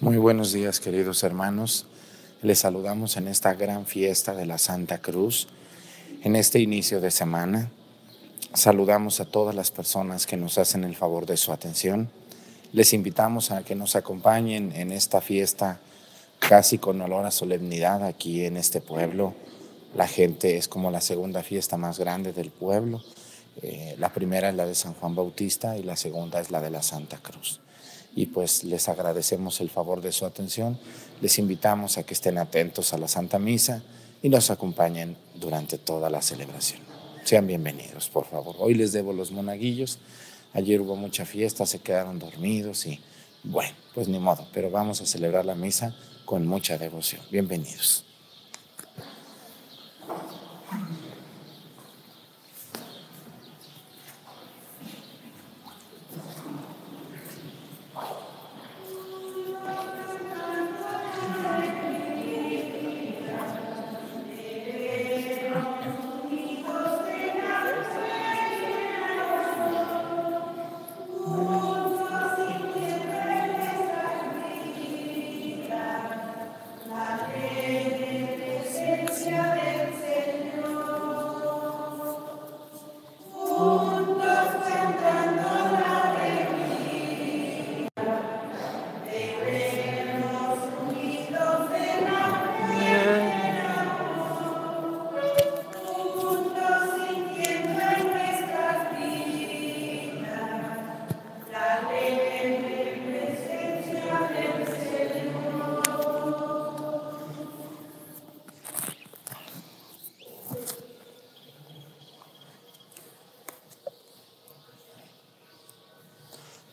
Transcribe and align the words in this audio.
Muy 0.00 0.16
buenos 0.16 0.54
días, 0.54 0.80
queridos 0.80 1.22
hermanos. 1.24 1.84
Les 2.40 2.60
saludamos 2.60 3.18
en 3.18 3.28
esta 3.28 3.52
gran 3.52 3.84
fiesta 3.84 4.34
de 4.34 4.46
la 4.46 4.56
Santa 4.56 4.96
Cruz, 5.02 5.46
en 6.22 6.36
este 6.36 6.58
inicio 6.58 7.02
de 7.02 7.10
semana. 7.10 7.70
Saludamos 8.54 9.20
a 9.20 9.26
todas 9.26 9.54
las 9.54 9.70
personas 9.70 10.26
que 10.26 10.38
nos 10.38 10.56
hacen 10.56 10.84
el 10.84 10.96
favor 10.96 11.26
de 11.26 11.36
su 11.36 11.52
atención. 11.52 12.08
Les 12.72 12.94
invitamos 12.94 13.50
a 13.50 13.62
que 13.62 13.74
nos 13.74 13.94
acompañen 13.94 14.72
en 14.74 14.90
esta 14.90 15.20
fiesta 15.20 15.80
casi 16.38 16.78
con 16.78 16.98
olor 17.02 17.26
a 17.26 17.30
solemnidad 17.30 18.02
aquí 18.02 18.46
en 18.46 18.56
este 18.56 18.80
pueblo. 18.80 19.34
La 19.94 20.08
gente 20.08 20.56
es 20.56 20.66
como 20.66 20.90
la 20.90 21.02
segunda 21.02 21.42
fiesta 21.42 21.76
más 21.76 21.98
grande 21.98 22.32
del 22.32 22.50
pueblo. 22.50 23.02
Eh, 23.60 23.96
la 23.98 24.14
primera 24.14 24.48
es 24.48 24.54
la 24.54 24.64
de 24.64 24.74
San 24.74 24.94
Juan 24.94 25.14
Bautista 25.14 25.76
y 25.76 25.82
la 25.82 25.96
segunda 25.96 26.40
es 26.40 26.50
la 26.50 26.62
de 26.62 26.70
la 26.70 26.80
Santa 26.80 27.18
Cruz 27.18 27.60
y 28.14 28.26
pues 28.26 28.64
les 28.64 28.88
agradecemos 28.88 29.60
el 29.60 29.70
favor 29.70 30.00
de 30.00 30.12
su 30.12 30.26
atención. 30.26 30.78
Les 31.20 31.38
invitamos 31.38 31.98
a 31.98 32.02
que 32.02 32.14
estén 32.14 32.38
atentos 32.38 32.92
a 32.92 32.98
la 32.98 33.08
Santa 33.08 33.38
Misa 33.38 33.82
y 34.22 34.28
nos 34.28 34.50
acompañen 34.50 35.16
durante 35.34 35.78
toda 35.78 36.10
la 36.10 36.22
celebración. 36.22 36.80
Sean 37.24 37.46
bienvenidos, 37.46 38.08
por 38.08 38.26
favor. 38.26 38.56
Hoy 38.58 38.74
les 38.74 38.92
debo 38.92 39.12
los 39.12 39.30
monaguillos. 39.30 39.98
Ayer 40.52 40.80
hubo 40.80 40.96
mucha 40.96 41.24
fiesta, 41.24 41.66
se 41.66 41.78
quedaron 41.78 42.18
dormidos 42.18 42.86
y 42.86 43.00
bueno, 43.44 43.74
pues 43.94 44.08
ni 44.08 44.18
modo, 44.18 44.46
pero 44.52 44.70
vamos 44.70 45.00
a 45.00 45.06
celebrar 45.06 45.44
la 45.44 45.54
misa 45.54 45.94
con 46.24 46.46
mucha 46.46 46.76
devoción. 46.76 47.22
Bienvenidos. 47.30 48.09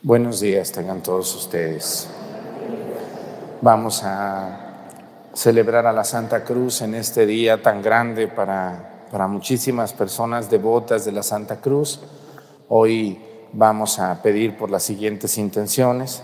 Buenos 0.08 0.40
días 0.40 0.72
tengan 0.72 1.02
todos 1.02 1.36
ustedes. 1.36 2.08
Vamos 3.60 4.00
a 4.04 4.86
celebrar 5.34 5.86
a 5.86 5.92
la 5.92 6.02
Santa 6.02 6.44
Cruz 6.44 6.80
en 6.80 6.94
este 6.94 7.26
día 7.26 7.60
tan 7.60 7.82
grande 7.82 8.26
para, 8.26 9.04
para 9.12 9.26
muchísimas 9.28 9.92
personas 9.92 10.48
devotas 10.48 11.04
de 11.04 11.12
la 11.12 11.22
Santa 11.22 11.60
Cruz. 11.60 12.00
Hoy 12.70 13.22
vamos 13.52 13.98
a 13.98 14.22
pedir 14.22 14.56
por 14.56 14.70
las 14.70 14.82
siguientes 14.82 15.36
intenciones. 15.36 16.22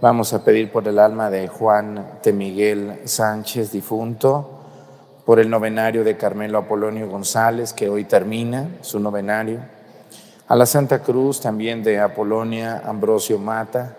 Vamos 0.00 0.32
a 0.32 0.42
pedir 0.42 0.72
por 0.72 0.88
el 0.88 0.98
alma 0.98 1.28
de 1.28 1.46
Juan 1.46 2.20
de 2.22 2.32
Miguel 2.32 3.00
Sánchez, 3.04 3.70
difunto, 3.70 4.62
por 5.26 5.40
el 5.40 5.50
novenario 5.50 6.04
de 6.04 6.16
Carmelo 6.16 6.56
Apolonio 6.56 7.06
González, 7.10 7.74
que 7.74 7.90
hoy 7.90 8.04
termina 8.04 8.78
su 8.80 8.98
novenario 8.98 9.60
a 10.50 10.56
la 10.56 10.66
Santa 10.66 10.98
Cruz 10.98 11.40
también 11.40 11.84
de 11.84 12.00
Apolonia 12.00 12.82
Ambrosio 12.84 13.38
Mata. 13.38 13.96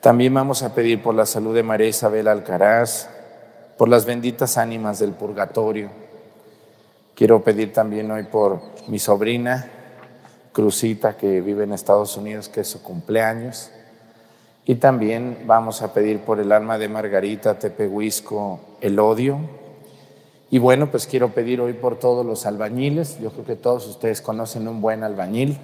También 0.00 0.32
vamos 0.32 0.62
a 0.62 0.74
pedir 0.74 1.02
por 1.02 1.14
la 1.14 1.26
salud 1.26 1.54
de 1.54 1.62
María 1.62 1.86
Isabel 1.86 2.28
Alcaraz, 2.28 3.10
por 3.76 3.90
las 3.90 4.06
benditas 4.06 4.56
ánimas 4.56 5.00
del 5.00 5.12
purgatorio. 5.12 5.90
Quiero 7.14 7.44
pedir 7.44 7.74
también 7.74 8.10
hoy 8.10 8.22
por 8.22 8.62
mi 8.88 8.98
sobrina, 8.98 9.68
Cruzita, 10.50 11.14
que 11.14 11.42
vive 11.42 11.64
en 11.64 11.74
Estados 11.74 12.16
Unidos, 12.16 12.48
que 12.48 12.62
es 12.62 12.68
su 12.68 12.82
cumpleaños. 12.82 13.70
Y 14.64 14.76
también 14.76 15.44
vamos 15.44 15.82
a 15.82 15.92
pedir 15.92 16.20
por 16.20 16.40
el 16.40 16.52
alma 16.52 16.78
de 16.78 16.88
Margarita 16.88 17.58
Tepehuisco 17.58 18.60
el 18.80 18.98
odio, 18.98 19.40
y 20.52 20.58
bueno, 20.58 20.90
pues 20.90 21.06
quiero 21.06 21.30
pedir 21.30 21.62
hoy 21.62 21.72
por 21.72 21.98
todos 21.98 22.26
los 22.26 22.44
albañiles. 22.44 23.18
Yo 23.20 23.30
creo 23.30 23.46
que 23.46 23.56
todos 23.56 23.86
ustedes 23.86 24.20
conocen 24.20 24.68
un 24.68 24.82
buen 24.82 25.02
albañil 25.02 25.56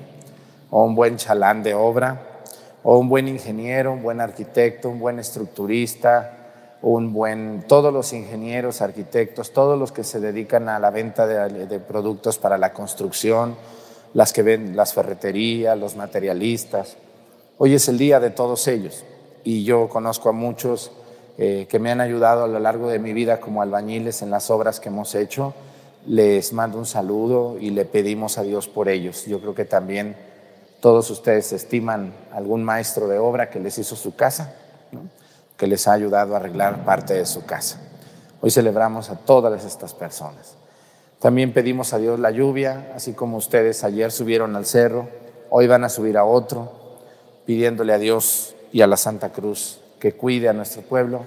o 0.70 0.82
un 0.82 0.94
buen 0.94 1.18
chalán 1.18 1.62
de 1.62 1.74
obra 1.74 2.40
o 2.82 2.96
un 2.98 3.10
buen 3.10 3.28
ingeniero, 3.28 3.92
un 3.92 4.02
buen 4.02 4.18
arquitecto, 4.18 4.88
un 4.88 4.98
buen 4.98 5.18
estructurista, 5.18 6.78
un 6.80 7.12
buen, 7.12 7.66
todos 7.68 7.92
los 7.92 8.14
ingenieros, 8.14 8.80
arquitectos, 8.80 9.52
todos 9.52 9.78
los 9.78 9.92
que 9.92 10.04
se 10.04 10.20
dedican 10.20 10.70
a 10.70 10.78
la 10.78 10.88
venta 10.88 11.26
de, 11.26 11.66
de 11.66 11.80
productos 11.80 12.38
para 12.38 12.56
la 12.56 12.72
construcción, 12.72 13.56
las 14.14 14.32
que 14.32 14.40
ven 14.40 14.74
las 14.74 14.94
ferreterías, 14.94 15.78
los 15.78 15.96
materialistas. 15.96 16.96
Hoy 17.58 17.74
es 17.74 17.88
el 17.88 17.98
día 17.98 18.20
de 18.20 18.30
todos 18.30 18.66
ellos 18.68 19.04
y 19.44 19.64
yo 19.64 19.90
conozco 19.90 20.30
a 20.30 20.32
muchos 20.32 20.92
eh, 21.40 21.68
que 21.68 21.78
me 21.78 21.92
han 21.92 22.00
ayudado 22.00 22.42
a 22.42 22.48
lo 22.48 22.58
largo 22.58 22.88
de 22.88 22.98
mi 22.98 23.12
vida 23.12 23.38
como 23.38 23.62
albañiles 23.62 24.22
en 24.22 24.30
las 24.30 24.50
obras 24.50 24.80
que 24.80 24.88
hemos 24.88 25.14
hecho. 25.14 25.54
Les 26.04 26.52
mando 26.52 26.78
un 26.78 26.86
saludo 26.86 27.58
y 27.60 27.70
le 27.70 27.84
pedimos 27.84 28.38
a 28.38 28.42
Dios 28.42 28.66
por 28.66 28.88
ellos. 28.88 29.24
Yo 29.26 29.40
creo 29.40 29.54
que 29.54 29.64
también 29.64 30.16
todos 30.80 31.08
ustedes 31.10 31.52
estiman 31.52 32.12
algún 32.32 32.64
maestro 32.64 33.06
de 33.06 33.18
obra 33.18 33.50
que 33.50 33.60
les 33.60 33.78
hizo 33.78 33.94
su 33.94 34.16
casa, 34.16 34.56
que 35.56 35.68
les 35.68 35.86
ha 35.86 35.92
ayudado 35.92 36.34
a 36.34 36.38
arreglar 36.38 36.84
parte 36.84 37.14
de 37.14 37.24
su 37.24 37.46
casa. 37.46 37.80
Hoy 38.40 38.50
celebramos 38.50 39.08
a 39.08 39.16
todas 39.16 39.64
estas 39.64 39.94
personas. 39.94 40.56
También 41.20 41.52
pedimos 41.52 41.92
a 41.92 41.98
Dios 41.98 42.18
la 42.18 42.32
lluvia, 42.32 42.90
así 42.96 43.12
como 43.12 43.36
ustedes 43.36 43.84
ayer 43.84 44.10
subieron 44.10 44.56
al 44.56 44.66
cerro, 44.66 45.08
hoy 45.50 45.68
van 45.68 45.84
a 45.84 45.88
subir 45.88 46.18
a 46.18 46.24
otro, 46.24 46.72
pidiéndole 47.46 47.92
a 47.92 47.98
Dios 47.98 48.56
y 48.72 48.80
a 48.80 48.88
la 48.88 48.96
Santa 48.96 49.30
Cruz 49.30 49.80
que 49.98 50.12
cuide 50.12 50.48
a 50.48 50.52
nuestro 50.52 50.82
pueblo 50.82 51.26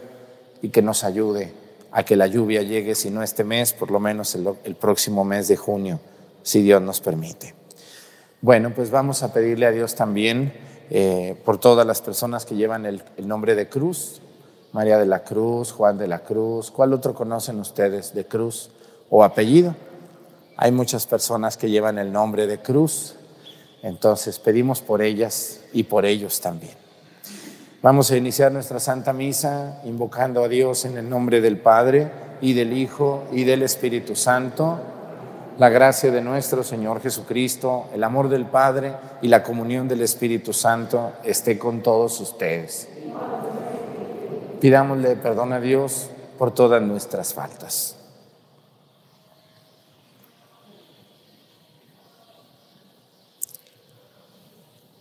y 0.61 0.69
que 0.69 0.81
nos 0.81 1.03
ayude 1.03 1.53
a 1.91 2.03
que 2.03 2.15
la 2.15 2.27
lluvia 2.27 2.61
llegue, 2.61 2.95
si 2.95 3.09
no 3.09 3.21
este 3.21 3.43
mes, 3.43 3.73
por 3.73 3.91
lo 3.91 3.99
menos 3.99 4.35
el, 4.35 4.75
próximo 4.75 5.25
mes 5.25 5.47
de 5.47 5.57
junio, 5.57 5.99
si 6.41 6.61
Dios 6.61 6.81
nos 6.81 7.01
permite. 7.01 7.53
Bueno, 8.41 8.71
pues 8.73 8.89
vamos 8.89 9.23
a 9.23 9.33
pedirle 9.33 9.65
a 9.65 9.71
Dios 9.71 9.95
también 9.95 10.53
eh, 10.89 11.35
por 11.43 11.57
todas 11.57 11.85
las 11.85 12.01
personas 12.01 12.45
que 12.45 12.55
llevan 12.55 12.85
el, 12.85 13.03
el, 13.17 13.27
nombre 13.27 13.55
de 13.55 13.67
Cruz, 13.67 14.21
María 14.71 14.97
de 14.97 15.05
la 15.05 15.23
Cruz, 15.23 15.73
Juan 15.73 15.97
de 15.97 16.07
la 16.07 16.19
Cruz, 16.19 16.71
¿cuál 16.71 16.93
otro 16.93 17.13
conocen 17.13 17.59
ustedes 17.59 18.13
de 18.13 18.25
Cruz 18.25 18.71
o 19.09 19.23
apellido? 19.23 19.75
Hay 20.55 20.71
muchas 20.71 21.05
personas 21.07 21.57
que 21.57 21.69
llevan 21.69 21.97
el 21.97 22.11
nombre 22.11 22.47
de 22.47 22.59
Cruz, 22.61 23.15
entonces 23.83 24.39
pedimos 24.39 24.81
por 24.81 25.01
ellas 25.01 25.61
y 25.73 25.83
por 25.83 26.05
ellos 26.05 26.39
también. 26.39 26.80
Vamos 27.83 28.11
a 28.11 28.17
iniciar 28.17 28.51
nuestra 28.51 28.79
Santa 28.79 29.11
Misa 29.11 29.81
invocando 29.85 30.43
a 30.43 30.47
Dios 30.47 30.85
en 30.85 30.99
el 30.99 31.09
nombre 31.09 31.41
del 31.41 31.57
Padre 31.57 32.11
y 32.39 32.53
del 32.53 32.73
Hijo 32.73 33.23
y 33.31 33.43
del 33.43 33.63
Espíritu 33.63 34.15
Santo. 34.15 34.79
La 35.57 35.67
gracia 35.69 36.11
de 36.11 36.21
nuestro 36.21 36.63
Señor 36.63 37.01
Jesucristo, 37.01 37.85
el 37.91 38.03
amor 38.03 38.29
del 38.29 38.45
Padre 38.45 38.93
y 39.23 39.29
la 39.29 39.41
comunión 39.41 39.87
del 39.87 40.01
Espíritu 40.01 40.53
Santo 40.53 41.13
esté 41.23 41.57
con 41.57 41.81
todos 41.81 42.19
ustedes. 42.19 42.87
Pidámosle 44.59 45.15
perdón 45.15 45.51
a 45.51 45.59
Dios 45.59 46.11
por 46.37 46.53
todas 46.53 46.83
nuestras 46.83 47.33
faltas. 47.33 47.97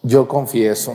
Yo 0.03 0.27
confieso 0.27 0.95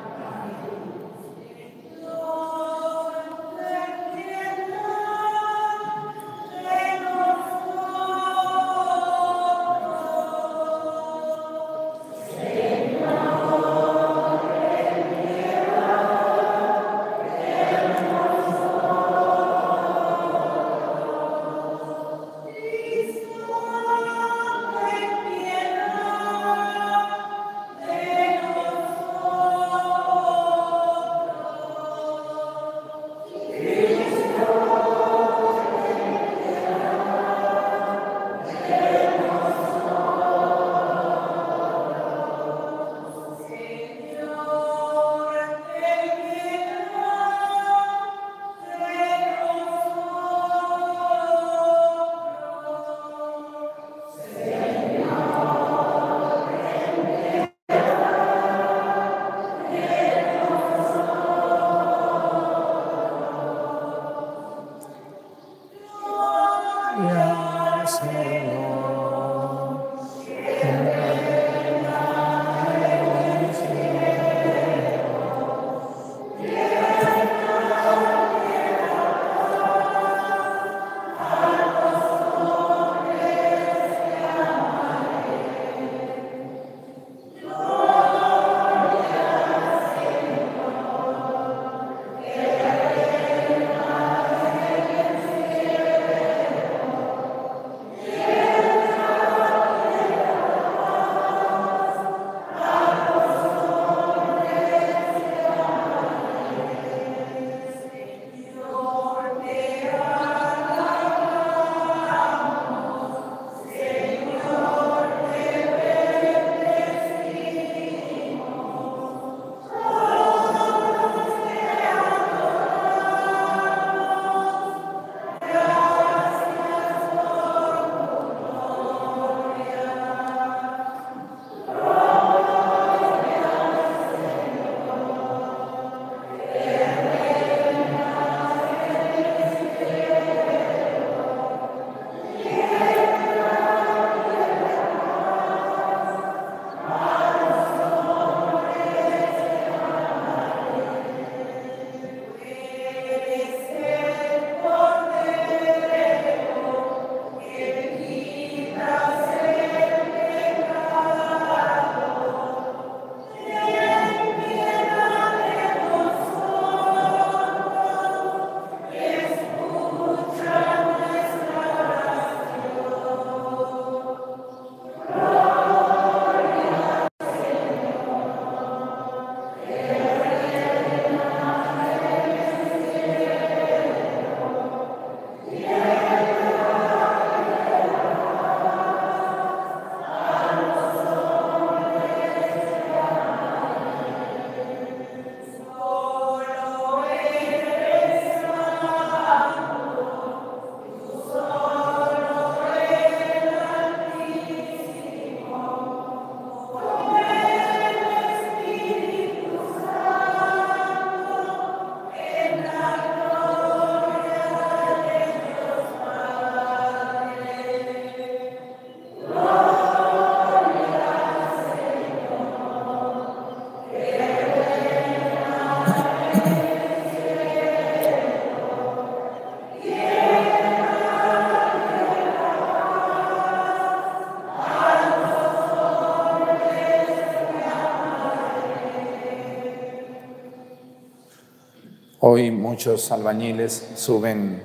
Muchos 242.71 243.11
albañiles 243.11 243.89
suben 243.95 244.61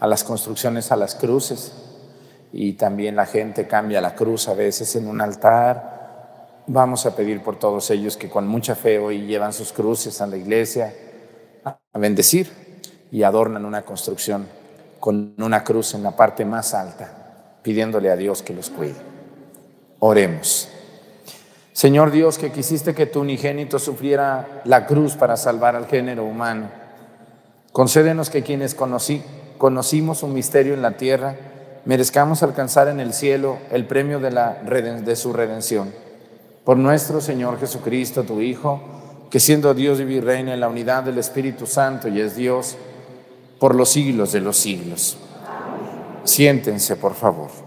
a 0.00 0.06
las 0.06 0.24
construcciones 0.24 0.90
a 0.90 0.96
las 0.96 1.14
cruces 1.14 1.74
y 2.54 2.72
también 2.72 3.16
la 3.16 3.26
gente 3.26 3.66
cambia 3.66 4.00
la 4.00 4.14
cruz 4.14 4.48
a 4.48 4.54
veces 4.54 4.96
en 4.96 5.06
un 5.06 5.20
altar. 5.20 6.62
Vamos 6.66 7.04
a 7.04 7.14
pedir 7.14 7.42
por 7.42 7.58
todos 7.58 7.90
ellos 7.90 8.16
que 8.16 8.30
con 8.30 8.48
mucha 8.48 8.74
fe 8.74 8.98
hoy 8.98 9.26
llevan 9.26 9.52
sus 9.52 9.74
cruces 9.74 10.22
a 10.22 10.26
la 10.26 10.38
iglesia 10.38 10.94
a 11.64 11.98
bendecir 11.98 12.50
y 13.10 13.24
adornan 13.24 13.66
una 13.66 13.82
construcción 13.82 14.46
con 14.98 15.34
una 15.36 15.62
cruz 15.64 15.92
en 15.92 16.02
la 16.02 16.16
parte 16.16 16.46
más 16.46 16.72
alta, 16.72 17.58
pidiéndole 17.62 18.10
a 18.10 18.16
Dios 18.16 18.42
que 18.42 18.54
los 18.54 18.70
cuide. 18.70 18.96
Oremos. 19.98 20.70
Señor 21.74 22.10
Dios, 22.10 22.38
que 22.38 22.52
quisiste 22.52 22.94
que 22.94 23.04
tu 23.04 23.20
unigénito 23.20 23.78
sufriera 23.78 24.62
la 24.64 24.86
cruz 24.86 25.14
para 25.14 25.36
salvar 25.36 25.76
al 25.76 25.86
género 25.86 26.24
humano 26.24 26.83
Concédenos 27.74 28.30
que 28.30 28.44
quienes 28.44 28.72
conocí, 28.72 29.20
conocimos 29.58 30.22
un 30.22 30.32
misterio 30.32 30.74
en 30.74 30.82
la 30.82 30.92
tierra, 30.92 31.34
merezcamos 31.84 32.44
alcanzar 32.44 32.86
en 32.86 33.00
el 33.00 33.12
cielo 33.12 33.58
el 33.72 33.84
premio 33.84 34.20
de, 34.20 34.30
la, 34.30 34.62
de 34.62 35.16
su 35.16 35.32
redención. 35.32 35.92
por 36.62 36.76
nuestro 36.76 37.20
Señor 37.20 37.58
Jesucristo, 37.58 38.22
tu 38.22 38.40
Hijo, 38.40 38.80
que 39.28 39.40
siendo 39.40 39.74
Dios 39.74 39.98
y 39.98 40.20
reina 40.20 40.54
en 40.54 40.60
la 40.60 40.68
unidad 40.68 41.02
del 41.02 41.18
Espíritu 41.18 41.66
Santo 41.66 42.06
y 42.06 42.20
es 42.20 42.36
Dios 42.36 42.76
por 43.58 43.74
los 43.74 43.88
siglos 43.88 44.30
de 44.30 44.40
los 44.40 44.56
siglos. 44.56 45.16
Siéntense, 46.22 46.94
por 46.94 47.14
favor. 47.14 47.63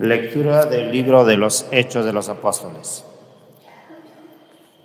Lectura 0.00 0.64
del 0.64 0.90
libro 0.90 1.26
de 1.26 1.36
los 1.36 1.66
Hechos 1.72 2.06
de 2.06 2.14
los 2.14 2.30
Apóstoles. 2.30 3.04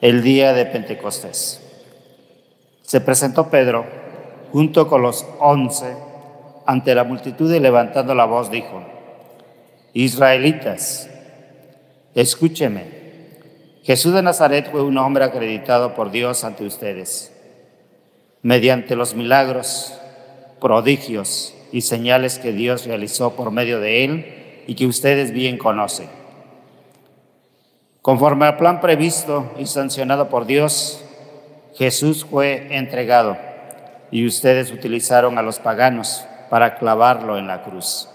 El 0.01 0.21
día 0.21 0.51
de 0.51 0.65
Pentecostés. 0.65 1.61
Se 2.81 2.99
presentó 2.99 3.49
Pedro 3.49 3.85
junto 4.51 4.89
con 4.89 5.01
los 5.01 5.25
once 5.39 5.95
ante 6.65 6.93
la 6.93 7.05
multitud 7.05 7.49
y 7.53 7.61
levantando 7.61 8.13
la 8.13 8.25
voz 8.25 8.51
dijo, 8.51 8.83
Israelitas, 9.93 11.09
escúcheme, 12.13 12.83
Jesús 13.83 14.13
de 14.13 14.21
Nazaret 14.21 14.69
fue 14.69 14.81
un 14.81 14.97
hombre 14.97 15.23
acreditado 15.23 15.95
por 15.95 16.11
Dios 16.11 16.43
ante 16.43 16.65
ustedes, 16.65 17.31
mediante 18.41 18.97
los 18.97 19.15
milagros, 19.15 19.97
prodigios 20.59 21.55
y 21.71 21.83
señales 21.83 22.37
que 22.37 22.51
Dios 22.51 22.85
realizó 22.85 23.37
por 23.37 23.51
medio 23.51 23.79
de 23.79 24.03
él 24.03 24.41
y 24.67 24.75
que 24.75 24.85
ustedes 24.85 25.31
bien 25.31 25.57
conocen. 25.57 26.09
Conforme 28.01 28.45
al 28.45 28.57
plan 28.57 28.81
previsto 28.81 29.51
y 29.57 29.65
sancionado 29.65 30.29
por 30.29 30.45
Dios, 30.45 31.03
Jesús 31.75 32.25
fue 32.25 32.67
entregado 32.77 33.37
y 34.11 34.25
ustedes 34.25 34.71
utilizaron 34.71 35.37
a 35.37 35.41
los 35.41 35.59
paganos 35.59 36.25
para 36.49 36.75
clavarlo 36.75 37.37
en 37.37 37.47
la 37.47 37.63
cruz. 37.63 38.07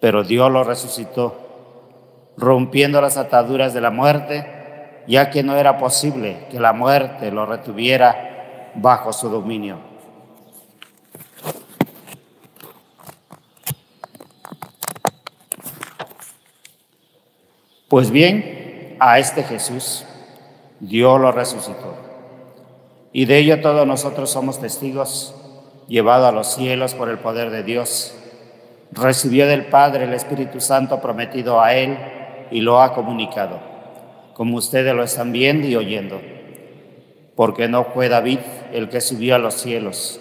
Pero 0.00 0.24
Dios 0.24 0.50
lo 0.50 0.64
resucitó, 0.64 2.32
rompiendo 2.36 3.00
las 3.00 3.16
ataduras 3.16 3.74
de 3.74 3.80
la 3.80 3.90
muerte, 3.90 5.02
ya 5.06 5.30
que 5.30 5.42
no 5.42 5.56
era 5.56 5.78
posible 5.78 6.46
que 6.50 6.58
la 6.58 6.72
muerte 6.72 7.30
lo 7.30 7.46
retuviera 7.46 8.70
bajo 8.74 9.12
su 9.12 9.28
dominio. 9.28 9.93
Pues 17.94 18.10
bien, 18.10 18.96
a 18.98 19.20
este 19.20 19.44
Jesús 19.44 20.04
Dios 20.80 21.20
lo 21.20 21.30
resucitó. 21.30 21.94
Y 23.12 23.26
de 23.26 23.38
ello 23.38 23.60
todos 23.60 23.86
nosotros 23.86 24.30
somos 24.30 24.60
testigos, 24.60 25.32
llevado 25.86 26.26
a 26.26 26.32
los 26.32 26.52
cielos 26.56 26.92
por 26.92 27.08
el 27.08 27.18
poder 27.18 27.50
de 27.50 27.62
Dios. 27.62 28.12
Recibió 28.90 29.46
del 29.46 29.66
Padre 29.66 30.06
el 30.06 30.12
Espíritu 30.12 30.60
Santo 30.60 31.00
prometido 31.00 31.60
a 31.60 31.72
él 31.72 31.96
y 32.50 32.62
lo 32.62 32.82
ha 32.82 32.94
comunicado, 32.94 33.60
como 34.32 34.56
ustedes 34.56 34.92
lo 34.92 35.04
están 35.04 35.30
viendo 35.30 35.68
y 35.68 35.76
oyendo. 35.76 36.20
Porque 37.36 37.68
no 37.68 37.84
fue 37.84 38.08
David 38.08 38.40
el 38.72 38.88
que 38.88 39.00
subió 39.00 39.36
a 39.36 39.38
los 39.38 39.54
cielos, 39.54 40.20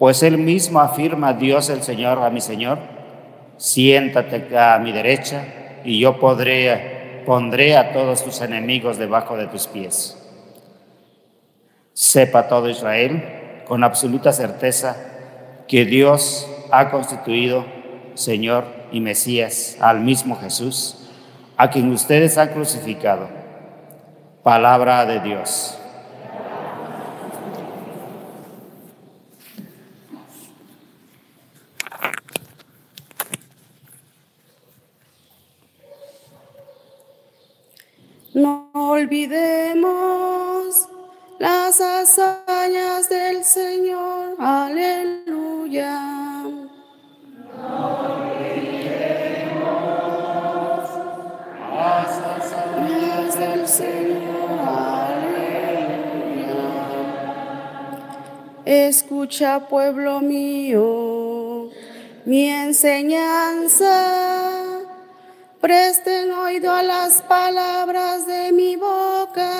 pues 0.00 0.24
él 0.24 0.38
mismo 0.38 0.80
afirma 0.80 1.34
Dios 1.34 1.70
el 1.70 1.84
Señor 1.84 2.18
a 2.18 2.30
mi 2.30 2.40
Señor, 2.40 2.78
siéntate 3.58 4.58
a 4.58 4.80
mi 4.80 4.90
derecha 4.90 5.44
y 5.84 6.00
yo 6.00 6.18
podré 6.18 6.95
pondré 7.26 7.76
a 7.76 7.92
todos 7.92 8.24
tus 8.24 8.40
enemigos 8.40 8.96
debajo 8.96 9.36
de 9.36 9.48
tus 9.48 9.66
pies. 9.66 10.16
Sepa 11.92 12.48
todo 12.48 12.70
Israel 12.70 13.64
con 13.66 13.84
absoluta 13.84 14.32
certeza 14.32 14.96
que 15.68 15.84
Dios 15.84 16.48
ha 16.70 16.90
constituido 16.90 17.66
Señor 18.14 18.64
y 18.92 19.00
Mesías 19.00 19.76
al 19.80 20.00
mismo 20.00 20.36
Jesús, 20.36 21.08
a 21.56 21.70
quien 21.70 21.90
ustedes 21.92 22.38
han 22.38 22.50
crucificado. 22.50 23.28
Palabra 24.42 25.04
de 25.04 25.20
Dios. 25.20 25.78
No 38.36 38.95
olvidemos 39.06 40.88
las 41.38 41.80
hazañas 41.80 43.08
del 43.08 43.44
Señor. 43.44 44.34
Aleluya. 44.36 46.00
No 47.56 47.98
olvidemos 48.18 48.90
las 51.72 52.18
hazañas 52.18 53.38
del 53.38 53.68
Señor. 53.68 54.58
Aleluya. 54.98 55.46
Escucha, 58.64 59.68
pueblo 59.68 60.20
mío, 60.20 61.70
mi 62.24 62.48
enseñanza 62.48 64.35
Presten 65.66 66.30
oído 66.30 66.72
a 66.72 66.84
las 66.84 67.22
palabras 67.22 68.24
de 68.24 68.52
mi 68.52 68.76
boca. 68.76 69.50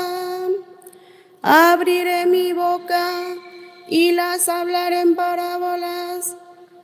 Abriré 1.42 2.26
mi 2.26 2.52
boca 2.52 3.08
y 3.88 4.12
las 4.12 4.48
hablaré 4.48 5.00
en 5.00 5.16
parábolas. 5.16 6.36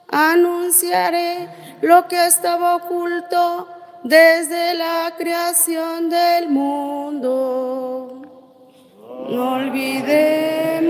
Anunciaré 0.08 1.48
lo 1.82 2.08
que 2.08 2.26
estaba 2.26 2.74
oculto 2.74 3.68
desde 4.02 4.74
la 4.74 5.14
creación 5.16 6.10
del 6.10 6.48
mundo. 6.48 8.22
No 9.28 9.52
olvidemos 9.52 10.88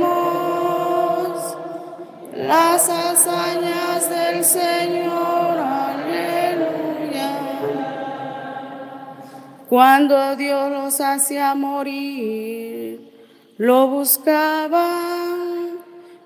las 2.35 2.89
hazañas 2.89 4.09
del 4.09 4.43
Señor. 4.43 5.92
Cuando 9.73 10.37
Dios 10.37 10.71
los 10.71 11.01
hacía 11.01 11.55
morir, 11.55 13.11
lo 13.57 13.87
buscaban 13.87 15.79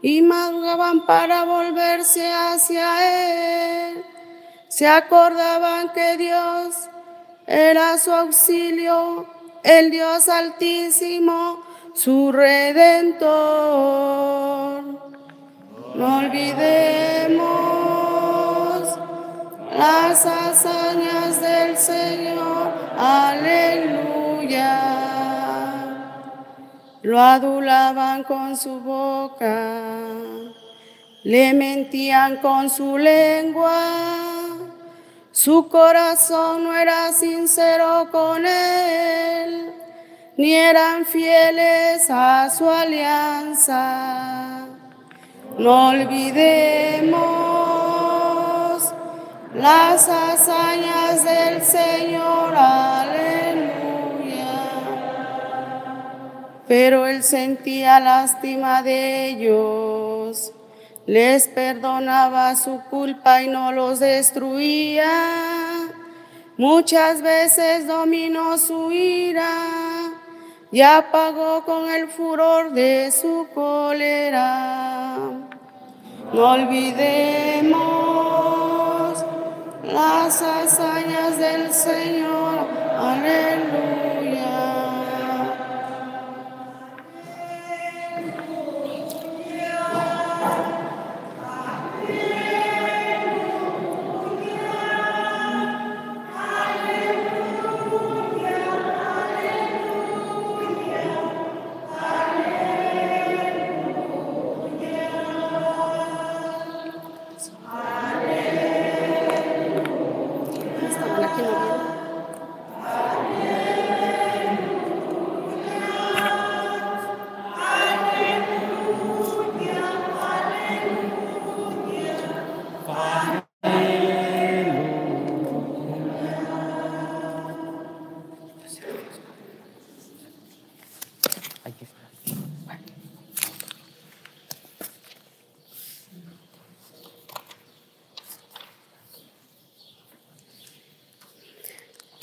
y 0.03 0.21
madrugaban 0.21 1.07
para 1.07 1.45
volverse 1.45 2.29
hacia 2.29 3.93
Él. 3.93 4.05
Se 4.67 4.89
acordaban 4.89 5.93
que 5.93 6.17
Dios 6.17 6.75
era 7.47 7.97
su 7.99 8.11
auxilio, 8.11 9.29
el 9.63 9.93
Dios 9.93 10.29
altísimo, 10.29 11.63
su 11.95 12.33
redentor. 12.33 13.23
No 15.95 16.19
olvidemos 16.19 17.76
las 19.79 20.25
hazañas 20.25 21.41
del 21.41 21.77
Señor 21.77 22.73
aleluya. 22.99 24.73
Lo 27.03 27.21
adulaban 27.21 28.25
con 28.25 28.57
su 28.57 28.81
boca, 28.81 29.83
le 31.23 31.55
mentían 31.55 32.39
con 32.39 32.69
su 32.71 32.99
lengua. 32.99 33.93
Su 35.31 35.69
corazón 35.69 36.65
no 36.65 36.75
era 36.75 37.13
sincero 37.13 38.09
con 38.11 38.45
él, 38.47 39.73
ni 40.39 40.55
eran 40.55 41.05
fieles 41.05 42.09
a 42.11 42.49
su 42.51 42.69
alianza. 42.69 44.67
No 45.59 45.89
olvidemos 45.91 47.56
las 49.57 50.09
hazañas 50.09 51.25
del 51.25 51.63
Señor, 51.63 52.55
aleluya. 52.55 53.73
Pero 56.69 57.07
él 57.07 57.23
sentía 57.23 58.01
lástima 58.01 58.83
de 58.83 59.29
ellos, 59.29 60.53
les 61.07 61.49
perdonaba 61.49 62.55
su 62.57 62.83
culpa 62.91 63.43
y 63.43 63.49
no 63.49 63.73
los 63.73 63.99
destruía. 63.99 65.09
Muchas 66.59 67.23
veces 67.23 67.87
dominó 67.87 68.59
su 68.59 68.93
ira 68.93 69.49
y 70.71 70.83
apagó 70.83 71.65
con 71.65 71.89
el 71.89 72.09
furor 72.09 72.73
de 72.73 73.11
su 73.11 73.47
cólera. 73.55 75.17
No 76.33 76.53
olvidemos 76.53 78.76
las 79.93 80.43
hazañas 80.43 81.39
del 81.39 81.73
Señor. 81.73 82.67
Aleluya. 82.99 84.06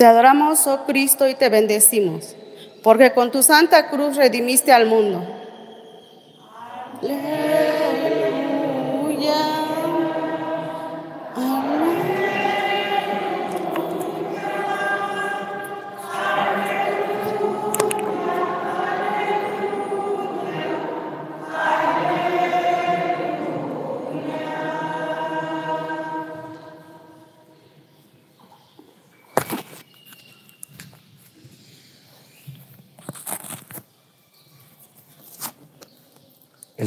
Te 0.03 0.07
adoramos, 0.07 0.67
oh 0.67 0.83
Cristo, 0.85 1.29
y 1.29 1.33
te 1.33 1.47
bendecimos, 1.47 2.35
porque 2.83 3.13
con 3.13 3.31
tu 3.31 3.41
santa 3.41 3.89
cruz 3.89 4.17
redimiste 4.17 4.73
al 4.73 4.85
mundo. 4.85 5.25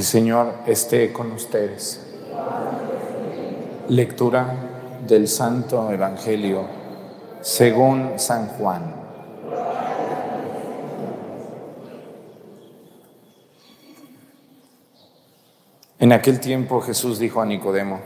Señor 0.06 0.54
esté 0.68 1.12
con 1.12 1.32
ustedes. 1.32 2.00
Lectura 3.88 5.00
del 5.04 5.26
Santo 5.26 5.90
Evangelio 5.90 6.64
según 7.40 8.12
San 8.16 8.46
Juan. 8.50 8.94
En 15.98 16.12
aquel 16.12 16.38
tiempo 16.38 16.80
Jesús 16.82 17.18
dijo 17.18 17.40
a 17.40 17.46
Nicodemo, 17.46 18.00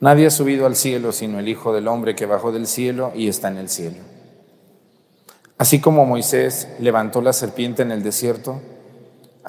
Nadie 0.00 0.26
ha 0.26 0.30
subido 0.30 0.66
al 0.66 0.76
cielo 0.76 1.12
sino 1.12 1.38
el 1.38 1.48
Hijo 1.48 1.72
del 1.72 1.88
Hombre 1.88 2.14
que 2.14 2.26
bajó 2.26 2.52
del 2.52 2.66
cielo 2.66 3.12
y 3.14 3.28
está 3.28 3.48
en 3.48 3.56
el 3.56 3.70
cielo. 3.70 3.96
Así 5.56 5.80
como 5.80 6.04
Moisés 6.04 6.68
levantó 6.80 7.22
la 7.22 7.32
serpiente 7.32 7.80
en 7.80 7.92
el 7.92 8.02
desierto, 8.02 8.60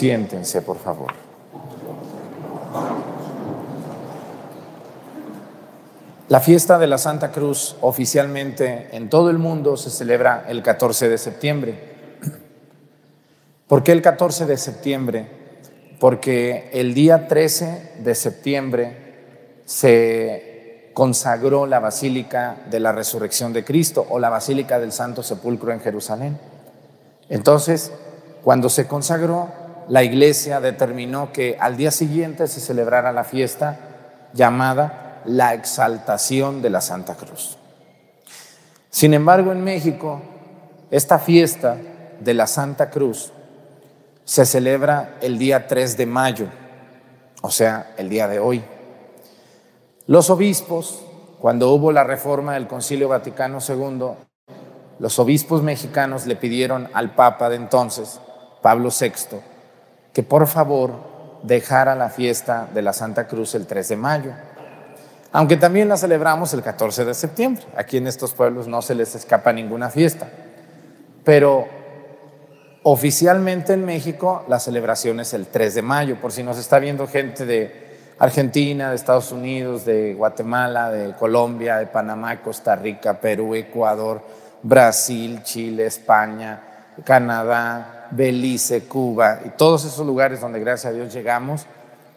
Siéntense, 0.00 0.62
por 0.62 0.78
favor. 0.78 1.12
La 6.30 6.40
fiesta 6.40 6.78
de 6.78 6.86
la 6.86 6.96
Santa 6.96 7.30
Cruz 7.30 7.76
oficialmente 7.82 8.88
en 8.92 9.10
todo 9.10 9.28
el 9.28 9.36
mundo 9.36 9.76
se 9.76 9.90
celebra 9.90 10.46
el 10.48 10.62
14 10.62 11.10
de 11.10 11.18
septiembre. 11.18 11.74
¿Por 13.68 13.82
qué 13.82 13.92
el 13.92 14.00
14 14.00 14.46
de 14.46 14.56
septiembre? 14.56 15.26
Porque 15.98 16.70
el 16.72 16.94
día 16.94 17.28
13 17.28 17.96
de 17.98 18.14
septiembre 18.14 19.62
se 19.66 20.92
consagró 20.94 21.66
la 21.66 21.78
Basílica 21.78 22.56
de 22.70 22.80
la 22.80 22.92
Resurrección 22.92 23.52
de 23.52 23.64
Cristo 23.66 24.06
o 24.08 24.18
la 24.18 24.30
Basílica 24.30 24.80
del 24.80 24.92
Santo 24.92 25.22
Sepulcro 25.22 25.72
en 25.72 25.80
Jerusalén. 25.80 26.38
Entonces, 27.28 27.92
cuando 28.42 28.70
se 28.70 28.86
consagró, 28.86 29.59
la 29.90 30.04
iglesia 30.04 30.60
determinó 30.60 31.32
que 31.32 31.56
al 31.58 31.76
día 31.76 31.90
siguiente 31.90 32.46
se 32.46 32.60
celebrara 32.60 33.10
la 33.10 33.24
fiesta 33.24 33.76
llamada 34.32 35.20
la 35.24 35.52
exaltación 35.52 36.62
de 36.62 36.70
la 36.70 36.80
Santa 36.80 37.16
Cruz. 37.16 37.58
Sin 38.88 39.14
embargo, 39.14 39.50
en 39.50 39.64
México, 39.64 40.22
esta 40.92 41.18
fiesta 41.18 41.76
de 42.20 42.34
la 42.34 42.46
Santa 42.46 42.88
Cruz 42.88 43.32
se 44.24 44.46
celebra 44.46 45.16
el 45.22 45.38
día 45.38 45.66
3 45.66 45.96
de 45.96 46.06
mayo, 46.06 46.46
o 47.42 47.50
sea, 47.50 47.92
el 47.96 48.08
día 48.08 48.28
de 48.28 48.38
hoy. 48.38 48.62
Los 50.06 50.30
obispos, 50.30 51.02
cuando 51.40 51.68
hubo 51.72 51.90
la 51.90 52.04
reforma 52.04 52.54
del 52.54 52.68
Concilio 52.68 53.08
Vaticano 53.08 53.58
II, 53.68 54.10
los 55.00 55.18
obispos 55.18 55.64
mexicanos 55.64 56.26
le 56.26 56.36
pidieron 56.36 56.88
al 56.92 57.16
Papa 57.16 57.48
de 57.48 57.56
entonces, 57.56 58.20
Pablo 58.62 58.90
VI, 58.90 59.49
que 60.12 60.22
por 60.22 60.46
favor 60.46 60.92
dejara 61.42 61.94
la 61.94 62.10
fiesta 62.10 62.68
de 62.72 62.82
la 62.82 62.92
Santa 62.92 63.26
Cruz 63.26 63.54
el 63.54 63.66
3 63.66 63.88
de 63.88 63.96
mayo, 63.96 64.32
aunque 65.32 65.56
también 65.56 65.88
la 65.88 65.96
celebramos 65.96 66.52
el 66.54 66.62
14 66.62 67.04
de 67.04 67.14
septiembre. 67.14 67.64
Aquí 67.76 67.96
en 67.96 68.06
estos 68.06 68.32
pueblos 68.32 68.66
no 68.66 68.82
se 68.82 68.94
les 68.94 69.14
escapa 69.14 69.52
ninguna 69.52 69.90
fiesta, 69.90 70.28
pero 71.24 71.66
oficialmente 72.82 73.74
en 73.74 73.84
México 73.84 74.44
la 74.48 74.58
celebración 74.58 75.20
es 75.20 75.32
el 75.34 75.46
3 75.46 75.74
de 75.74 75.82
mayo, 75.82 76.20
por 76.20 76.32
si 76.32 76.42
nos 76.42 76.58
está 76.58 76.78
viendo 76.78 77.06
gente 77.06 77.46
de 77.46 77.90
Argentina, 78.18 78.90
de 78.90 78.96
Estados 78.96 79.32
Unidos, 79.32 79.86
de 79.86 80.14
Guatemala, 80.14 80.90
de 80.90 81.14
Colombia, 81.14 81.78
de 81.78 81.86
Panamá, 81.86 82.42
Costa 82.42 82.76
Rica, 82.76 83.18
Perú, 83.18 83.54
Ecuador, 83.54 84.20
Brasil, 84.62 85.42
Chile, 85.42 85.86
España, 85.86 86.60
Canadá, 87.04 88.08
Belice, 88.10 88.84
Cuba 88.84 89.40
y 89.44 89.50
todos 89.50 89.84
esos 89.84 90.06
lugares 90.06 90.40
donde 90.40 90.60
gracias 90.60 90.92
a 90.92 90.96
Dios 90.96 91.12
llegamos, 91.12 91.66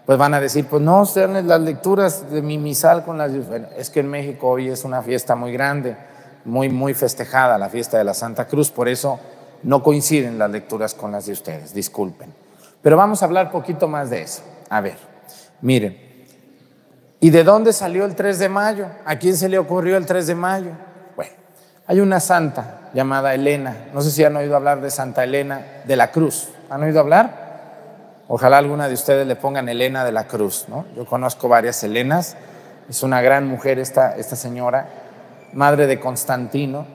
pues 0.05 0.17
van 0.17 0.33
a 0.33 0.39
decir, 0.39 0.65
pues 0.65 0.81
no, 0.81 1.01
ustedes 1.01 1.45
las 1.45 1.61
lecturas 1.61 2.29
de 2.29 2.41
mi 2.41 2.57
misal 2.57 3.05
con 3.05 3.17
las... 3.17 3.31
Bueno, 3.47 3.67
es 3.77 3.89
que 3.89 4.01
en 4.01 4.09
México 4.09 4.49
hoy 4.49 4.67
es 4.67 4.83
una 4.83 5.01
fiesta 5.01 5.35
muy 5.35 5.53
grande, 5.53 5.95
muy, 6.43 6.69
muy 6.69 6.93
festejada, 6.93 7.57
la 7.57 7.69
fiesta 7.69 7.97
de 7.97 8.03
la 8.03 8.13
Santa 8.13 8.45
Cruz, 8.47 8.69
por 8.69 8.89
eso 8.89 9.19
no 9.63 9.81
coinciden 9.81 10.37
las 10.37 10.51
lecturas 10.51 10.93
con 10.93 11.13
las 11.13 11.25
de 11.25 11.31
ustedes, 11.31 11.73
disculpen. 11.73 12.33
Pero 12.81 12.97
vamos 12.97 13.21
a 13.21 13.25
hablar 13.25 13.49
poquito 13.49 13.87
más 13.87 14.09
de 14.09 14.23
eso. 14.23 14.41
A 14.69 14.81
ver, 14.81 14.97
miren, 15.61 15.97
¿y 17.21 17.29
de 17.29 17.43
dónde 17.45 17.71
salió 17.71 18.03
el 18.03 18.13
3 18.13 18.39
de 18.39 18.49
mayo? 18.49 18.87
¿A 19.05 19.17
quién 19.17 19.37
se 19.37 19.47
le 19.47 19.57
ocurrió 19.57 19.95
el 19.95 20.05
3 20.05 20.27
de 20.27 20.35
mayo? 20.35 20.71
Bueno, 21.15 21.31
hay 21.87 22.01
una 22.01 22.19
santa 22.19 22.82
llamada 22.93 23.33
Elena, 23.33 23.87
no 23.93 24.01
sé 24.01 24.11
si 24.11 24.23
han 24.23 24.35
oído 24.35 24.55
hablar 24.55 24.81
de 24.81 24.91
Santa 24.91 25.23
Elena 25.23 25.61
de 25.85 25.95
la 25.95 26.11
Cruz, 26.11 26.49
¿han 26.69 26.83
oído 26.83 26.99
hablar? 26.99 27.43
Ojalá 28.27 28.57
alguna 28.57 28.87
de 28.87 28.93
ustedes 28.93 29.27
le 29.27 29.35
pongan 29.35 29.67
Elena 29.67 30.05
de 30.05 30.11
la 30.11 30.27
Cruz, 30.27 30.65
¿no? 30.67 30.85
Yo 30.95 31.05
conozco 31.05 31.49
varias 31.49 31.83
Helenas, 31.83 32.37
es 32.89 33.03
una 33.03 33.21
gran 33.21 33.47
mujer 33.47 33.79
esta, 33.79 34.15
esta 34.15 34.35
señora, 34.35 34.89
madre 35.53 35.87
de 35.87 35.99
Constantino, 35.99 36.85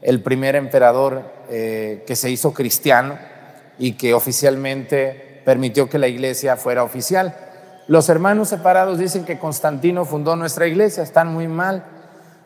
el 0.00 0.22
primer 0.22 0.56
emperador 0.56 1.22
eh, 1.48 2.04
que 2.06 2.16
se 2.16 2.30
hizo 2.30 2.52
cristiano 2.52 3.18
y 3.78 3.92
que 3.92 4.14
oficialmente 4.14 5.42
permitió 5.44 5.88
que 5.88 5.98
la 5.98 6.08
iglesia 6.08 6.56
fuera 6.56 6.82
oficial. 6.82 7.34
Los 7.88 8.08
hermanos 8.08 8.48
separados 8.48 8.98
dicen 8.98 9.24
que 9.24 9.38
Constantino 9.38 10.04
fundó 10.04 10.36
nuestra 10.36 10.66
iglesia, 10.66 11.02
están 11.02 11.32
muy 11.32 11.48
mal, 11.48 11.84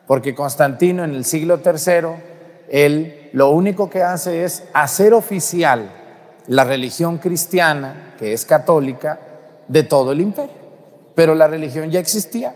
porque 0.07 0.35
Constantino 0.35 1.05
en 1.05 1.15
el 1.15 1.25
siglo 1.25 1.61
III, 1.65 2.36
él 2.71 3.31
lo 3.33 3.51
único 3.51 3.91
que 3.91 4.03
hace 4.03 4.45
es 4.45 4.65
hacer 4.73 5.13
oficial 5.13 5.91
la 6.47 6.65
religión 6.65 7.19
cristiana, 7.19 8.15
que 8.19 8.33
es 8.33 8.45
católica, 8.45 9.19
de 9.69 9.83
todo 9.83 10.13
el 10.13 10.21
imperio. 10.21 10.55
Pero 11.15 11.35
la 11.35 11.49
religión 11.49 11.91
ya 11.91 11.99
existía, 11.99 12.55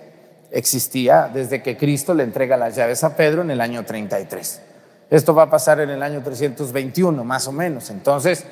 existía 0.50 1.30
desde 1.32 1.62
que 1.62 1.76
Cristo 1.76 2.14
le 2.14 2.22
entrega 2.22 2.56
las 2.56 2.76
llaves 2.76 3.02
a 3.04 3.16
Pedro 3.16 3.42
en 3.42 3.50
el 3.50 3.60
año 3.60 3.84
33. 3.84 4.62
Esto 5.10 5.34
va 5.34 5.44
a 5.44 5.50
pasar 5.50 5.80
en 5.80 5.90
el 5.90 6.02
año 6.02 6.22
321, 6.22 7.24
más 7.24 7.48
o 7.48 7.52
menos. 7.52 7.90
Entonces, 7.90 8.44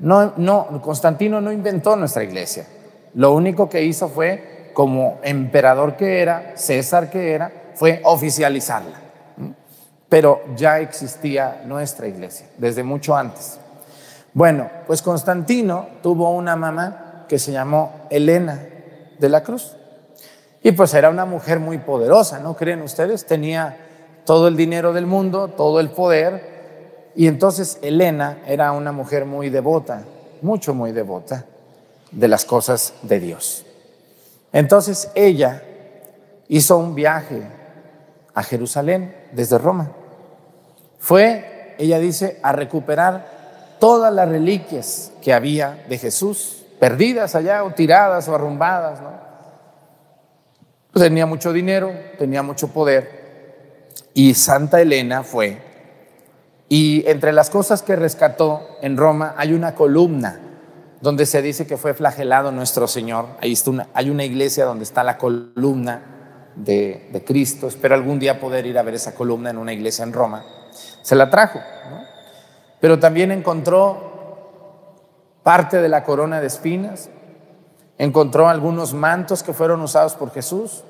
no, 0.00 0.34
no, 0.36 0.82
Constantino 0.82 1.40
no 1.40 1.50
inventó 1.50 1.96
nuestra 1.96 2.24
iglesia. 2.24 2.66
Lo 3.14 3.32
único 3.32 3.68
que 3.68 3.82
hizo 3.82 4.08
fue, 4.08 4.70
como 4.74 5.18
emperador 5.22 5.96
que 5.96 6.20
era, 6.20 6.52
César 6.56 7.10
que 7.10 7.32
era, 7.32 7.50
fue 7.74 8.00
oficializarla. 8.04 9.03
Pero 10.14 10.42
ya 10.54 10.78
existía 10.78 11.64
nuestra 11.66 12.06
iglesia 12.06 12.46
desde 12.56 12.84
mucho 12.84 13.16
antes. 13.16 13.58
Bueno, 14.32 14.70
pues 14.86 15.02
Constantino 15.02 15.88
tuvo 16.04 16.30
una 16.30 16.54
mamá 16.54 17.24
que 17.28 17.36
se 17.36 17.50
llamó 17.50 18.06
Elena 18.10 18.64
de 19.18 19.28
la 19.28 19.42
Cruz. 19.42 19.74
Y 20.62 20.70
pues 20.70 20.94
era 20.94 21.10
una 21.10 21.24
mujer 21.24 21.58
muy 21.58 21.78
poderosa, 21.78 22.38
¿no 22.38 22.54
creen 22.54 22.82
ustedes? 22.82 23.26
Tenía 23.26 23.76
todo 24.24 24.46
el 24.46 24.56
dinero 24.56 24.92
del 24.92 25.04
mundo, 25.04 25.48
todo 25.48 25.80
el 25.80 25.90
poder. 25.90 27.10
Y 27.16 27.26
entonces 27.26 27.80
Elena 27.82 28.38
era 28.46 28.70
una 28.70 28.92
mujer 28.92 29.24
muy 29.24 29.50
devota, 29.50 30.04
mucho, 30.42 30.74
muy 30.74 30.92
devota 30.92 31.44
de 32.12 32.28
las 32.28 32.44
cosas 32.44 32.94
de 33.02 33.18
Dios. 33.18 33.66
Entonces 34.52 35.10
ella 35.16 35.60
hizo 36.46 36.78
un 36.78 36.94
viaje 36.94 37.42
a 38.32 38.44
Jerusalén 38.44 39.12
desde 39.32 39.58
Roma. 39.58 39.90
Fue, 41.04 41.74
ella 41.76 41.98
dice, 41.98 42.40
a 42.42 42.52
recuperar 42.52 43.76
todas 43.78 44.10
las 44.10 44.26
reliquias 44.26 45.12
que 45.20 45.34
había 45.34 45.84
de 45.86 45.98
Jesús, 45.98 46.64
perdidas 46.80 47.34
allá 47.34 47.62
o 47.62 47.72
tiradas 47.72 48.26
o 48.26 48.34
arrumbadas. 48.34 49.00
Tenía 50.94 51.26
mucho 51.26 51.52
dinero, 51.52 51.92
tenía 52.18 52.42
mucho 52.42 52.68
poder 52.68 53.90
y 54.14 54.32
Santa 54.32 54.80
Elena 54.80 55.24
fue. 55.24 55.58
Y 56.70 57.06
entre 57.06 57.34
las 57.34 57.50
cosas 57.50 57.82
que 57.82 57.96
rescató 57.96 58.66
en 58.80 58.96
Roma 58.96 59.34
hay 59.36 59.52
una 59.52 59.74
columna 59.74 60.40
donde 61.02 61.26
se 61.26 61.42
dice 61.42 61.66
que 61.66 61.76
fue 61.76 61.92
flagelado 61.92 62.50
nuestro 62.50 62.88
Señor. 62.88 63.26
Hay 63.92 64.08
una 64.08 64.24
iglesia 64.24 64.64
donde 64.64 64.84
está 64.84 65.04
la 65.04 65.18
columna 65.18 66.46
de, 66.56 67.22
Cristo. 67.26 67.68
Espero 67.68 67.94
algún 67.94 68.18
día 68.18 68.40
poder 68.40 68.64
ir 68.64 68.78
a 68.78 68.82
ver 68.82 68.94
esa 68.94 69.14
columna 69.14 69.50
en 69.50 69.58
una 69.58 69.74
iglesia 69.74 70.02
en 70.02 70.14
Roma. 70.14 70.63
Se 71.04 71.14
la 71.14 71.28
trajo, 71.28 71.60
pero 72.80 72.98
también 72.98 73.30
encontró 73.30 73.98
parte 75.42 75.82
de 75.82 75.90
la 75.90 76.02
corona 76.02 76.40
de 76.40 76.46
espinas, 76.46 77.10
encontró 77.98 78.48
algunos 78.48 78.94
mantos 78.94 79.42
que 79.42 79.52
fueron 79.52 79.82
usados 79.82 80.14
por 80.14 80.32
Jesús, 80.32 80.82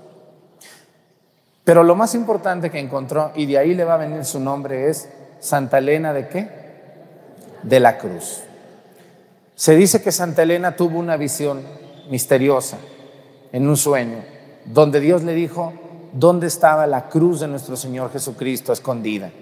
pero 1.65 1.83
lo 1.83 1.97
más 1.97 2.15
importante 2.15 2.71
que 2.71 2.79
encontró, 2.79 3.33
y 3.35 3.47
de 3.47 3.59
ahí 3.59 3.75
le 3.75 3.83
va 3.83 3.95
a 3.95 3.97
venir 3.97 4.25
su 4.25 4.39
nombre, 4.39 4.89
es 4.89 5.09
Santa 5.41 5.79
Elena 5.79 6.13
de 6.13 6.29
qué? 6.29 6.49
De 7.65 7.81
la 7.81 7.99
cruz. 7.99 8.45
Se 9.57 9.75
dice 9.75 10.01
que 10.01 10.13
Santa 10.13 10.45
Elena 10.45 10.77
tuvo 10.77 11.01
una 11.01 11.17
visión 11.17 11.61
misteriosa 12.09 12.79
en 13.51 13.67
un 13.67 13.77
sueño, 13.77 14.19
donde 14.65 15.01
Dios 15.01 15.25
le 15.25 15.35
dijo 15.35 15.73
dónde 16.13 16.47
estaba 16.47 16.87
la 16.87 17.09
cruz 17.09 17.41
de 17.41 17.49
nuestro 17.49 17.77
Señor 17.77 18.13
Jesucristo 18.13 18.73
escondida 18.73 19.33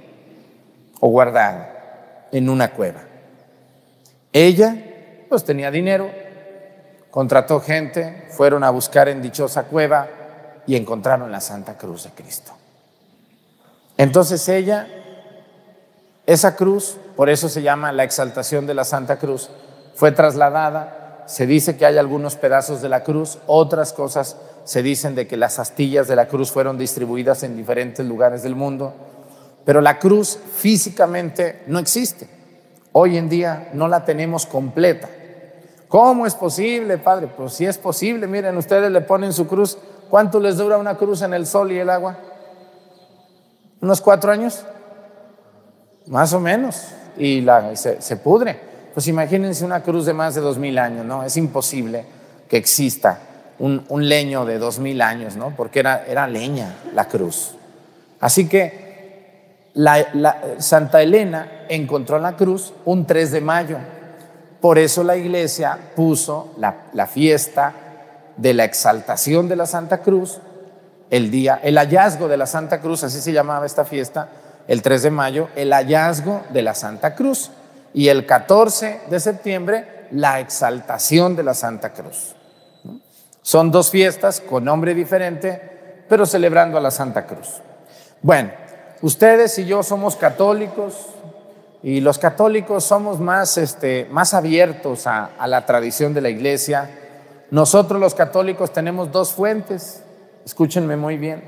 o 1.04 1.08
guardada 1.08 2.28
en 2.30 2.48
una 2.48 2.70
cueva. 2.70 3.00
Ella, 4.32 4.76
pues 5.28 5.42
tenía 5.42 5.72
dinero, 5.72 6.08
contrató 7.10 7.58
gente, 7.58 8.28
fueron 8.30 8.62
a 8.62 8.70
buscar 8.70 9.08
en 9.08 9.20
dichosa 9.20 9.64
cueva 9.64 10.06
y 10.64 10.76
encontraron 10.76 11.32
la 11.32 11.40
Santa 11.40 11.76
Cruz 11.76 12.04
de 12.04 12.10
Cristo. 12.10 12.52
Entonces 13.98 14.48
ella, 14.48 14.86
esa 16.24 16.54
cruz, 16.54 16.96
por 17.16 17.28
eso 17.28 17.48
se 17.48 17.62
llama 17.62 17.90
la 17.90 18.04
exaltación 18.04 18.68
de 18.68 18.74
la 18.74 18.84
Santa 18.84 19.18
Cruz, 19.18 19.50
fue 19.96 20.12
trasladada, 20.12 21.24
se 21.26 21.48
dice 21.48 21.76
que 21.76 21.84
hay 21.84 21.98
algunos 21.98 22.36
pedazos 22.36 22.80
de 22.80 22.88
la 22.88 23.02
cruz, 23.02 23.40
otras 23.48 23.92
cosas 23.92 24.36
se 24.62 24.84
dicen 24.84 25.16
de 25.16 25.26
que 25.26 25.36
las 25.36 25.58
astillas 25.58 26.06
de 26.06 26.14
la 26.14 26.28
cruz 26.28 26.52
fueron 26.52 26.78
distribuidas 26.78 27.42
en 27.42 27.56
diferentes 27.56 28.06
lugares 28.06 28.44
del 28.44 28.54
mundo, 28.54 28.94
pero 29.64 29.81
la 29.81 29.98
cruz 29.98 30.38
físicamente 30.57 31.62
no 31.66 31.79
existe. 31.79 32.29
Hoy 32.92 33.16
en 33.16 33.29
día 33.29 33.70
no 33.75 33.88
la 33.88 34.05
tenemos 34.05 34.46
completa. 34.46 35.09
¿Cómo 35.88 36.27
es 36.27 36.35
posible, 36.35 36.98
Padre? 36.98 37.29
Pues 37.29 37.55
si 37.55 37.66
es 37.66 37.79
posible, 37.79 38.27
miren, 38.27 38.57
ustedes 38.57 38.90
le 38.90 39.03
ponen 39.03 39.33
su 39.33 39.46
cruz 39.46 39.79
¿Cuánto 40.12 40.40
les 40.40 40.59
dura 40.59 40.77
una 40.77 40.98
cruz 40.98 41.22
en 41.22 41.33
el 41.33 41.46
sol 41.46 41.72
y 41.72 41.79
el 41.79 41.88
agua? 41.88 42.18
¿Unos 43.81 44.03
cuatro 44.03 44.31
años? 44.31 44.62
Más 46.05 46.35
o 46.35 46.38
menos. 46.38 46.88
Y 47.16 47.40
la, 47.40 47.75
se, 47.75 48.16
pudre. 48.18 48.61
Pues 48.92 49.09
imagínense 49.09 49.64
una 49.64 49.83
cruz 49.83 50.05
de 50.05 50.12
más 50.12 50.35
de 50.35 50.42
dos 50.42 50.59
mil 50.59 50.77
años, 50.77 51.07
¿no? 51.07 51.25
Es 51.25 51.38
imposible 51.38 52.05
que 52.46 52.59
exista 52.59 53.20
un, 53.59 53.87
leño 54.07 54.44
de 54.44 54.59
dos 54.59 54.81
mil 54.81 55.01
años, 55.01 55.35
¿no? 55.37 55.57
Porque 55.57 55.81
era, 55.81 56.05
era 56.07 56.29
leña 56.29 56.75
la 56.94 57.07
cruz. 57.09 57.55
Así 58.20 58.46
que 58.51 58.91
la, 59.74 60.56
Santa 60.58 61.02
Elena 61.02 61.64
encontró 61.68 62.18
la 62.18 62.37
cruz 62.37 62.72
un 62.85 63.06
3 63.06 63.30
de 63.30 63.40
mayo. 63.40 63.78
Por 64.61 64.78
eso 64.78 65.02
la 65.02 65.16
iglesia 65.16 65.78
puso 65.96 66.52
la, 66.58 66.87
la 66.92 67.06
fiesta 67.06 67.72
de 68.37 68.54
la 68.54 68.64
exaltación 68.64 69.48
de 69.48 69.56
la 69.56 69.66
Santa 69.66 69.98
Cruz, 69.98 70.40
el 71.11 71.30
día, 71.30 71.61
el 71.62 71.76
hallazgo 71.76 72.28
de 72.28 72.37
la 72.37 72.46
Santa 72.46 72.80
Cruz, 72.80 73.04
así 73.04 73.20
se 73.20 73.32
llamaba 73.32 73.66
esta 73.66 73.85
fiesta, 73.85 74.28
el 74.68 74.80
3 74.82 75.02
de 75.02 75.11
mayo, 75.11 75.48
el 75.56 75.72
hallazgo 75.72 76.42
de 76.50 76.62
la 76.62 76.74
Santa 76.74 77.14
Cruz. 77.14 77.50
Y 77.94 78.08
el 78.08 78.24
14 78.24 79.02
de 79.11 79.20
septiembre, 79.20 80.06
la 80.12 80.40
exaltación 80.40 81.37
de 81.37 81.42
la 81.42 81.52
Santa 81.52 81.92
Cruz. 81.92 82.35
Son 83.42 83.70
dos 83.70 83.90
fiestas 83.90 84.40
con 84.40 84.64
nombre 84.64 84.94
diferente, 84.94 86.04
pero 86.08 86.24
celebrando 86.24 86.78
a 86.78 86.80
la 86.80 86.90
Santa 86.90 87.26
Cruz. 87.26 87.61
Bueno, 88.22 88.50
ustedes 89.02 89.58
y 89.58 89.66
yo 89.66 89.82
somos 89.82 90.16
católicos 90.16 91.08
y 91.82 92.00
los 92.00 92.18
católicos 92.18 92.84
somos 92.84 93.20
más, 93.20 93.58
este, 93.58 94.06
más 94.10 94.32
abiertos 94.32 95.06
a, 95.06 95.26
a 95.38 95.46
la 95.46 95.66
tradición 95.66 96.14
de 96.14 96.20
la 96.22 96.30
iglesia 96.30 96.88
nosotros 97.52 98.00
los 98.00 98.14
católicos 98.14 98.72
tenemos 98.72 99.12
dos 99.12 99.34
fuentes, 99.34 100.02
escúchenme 100.42 100.96
muy 100.96 101.18
bien, 101.18 101.44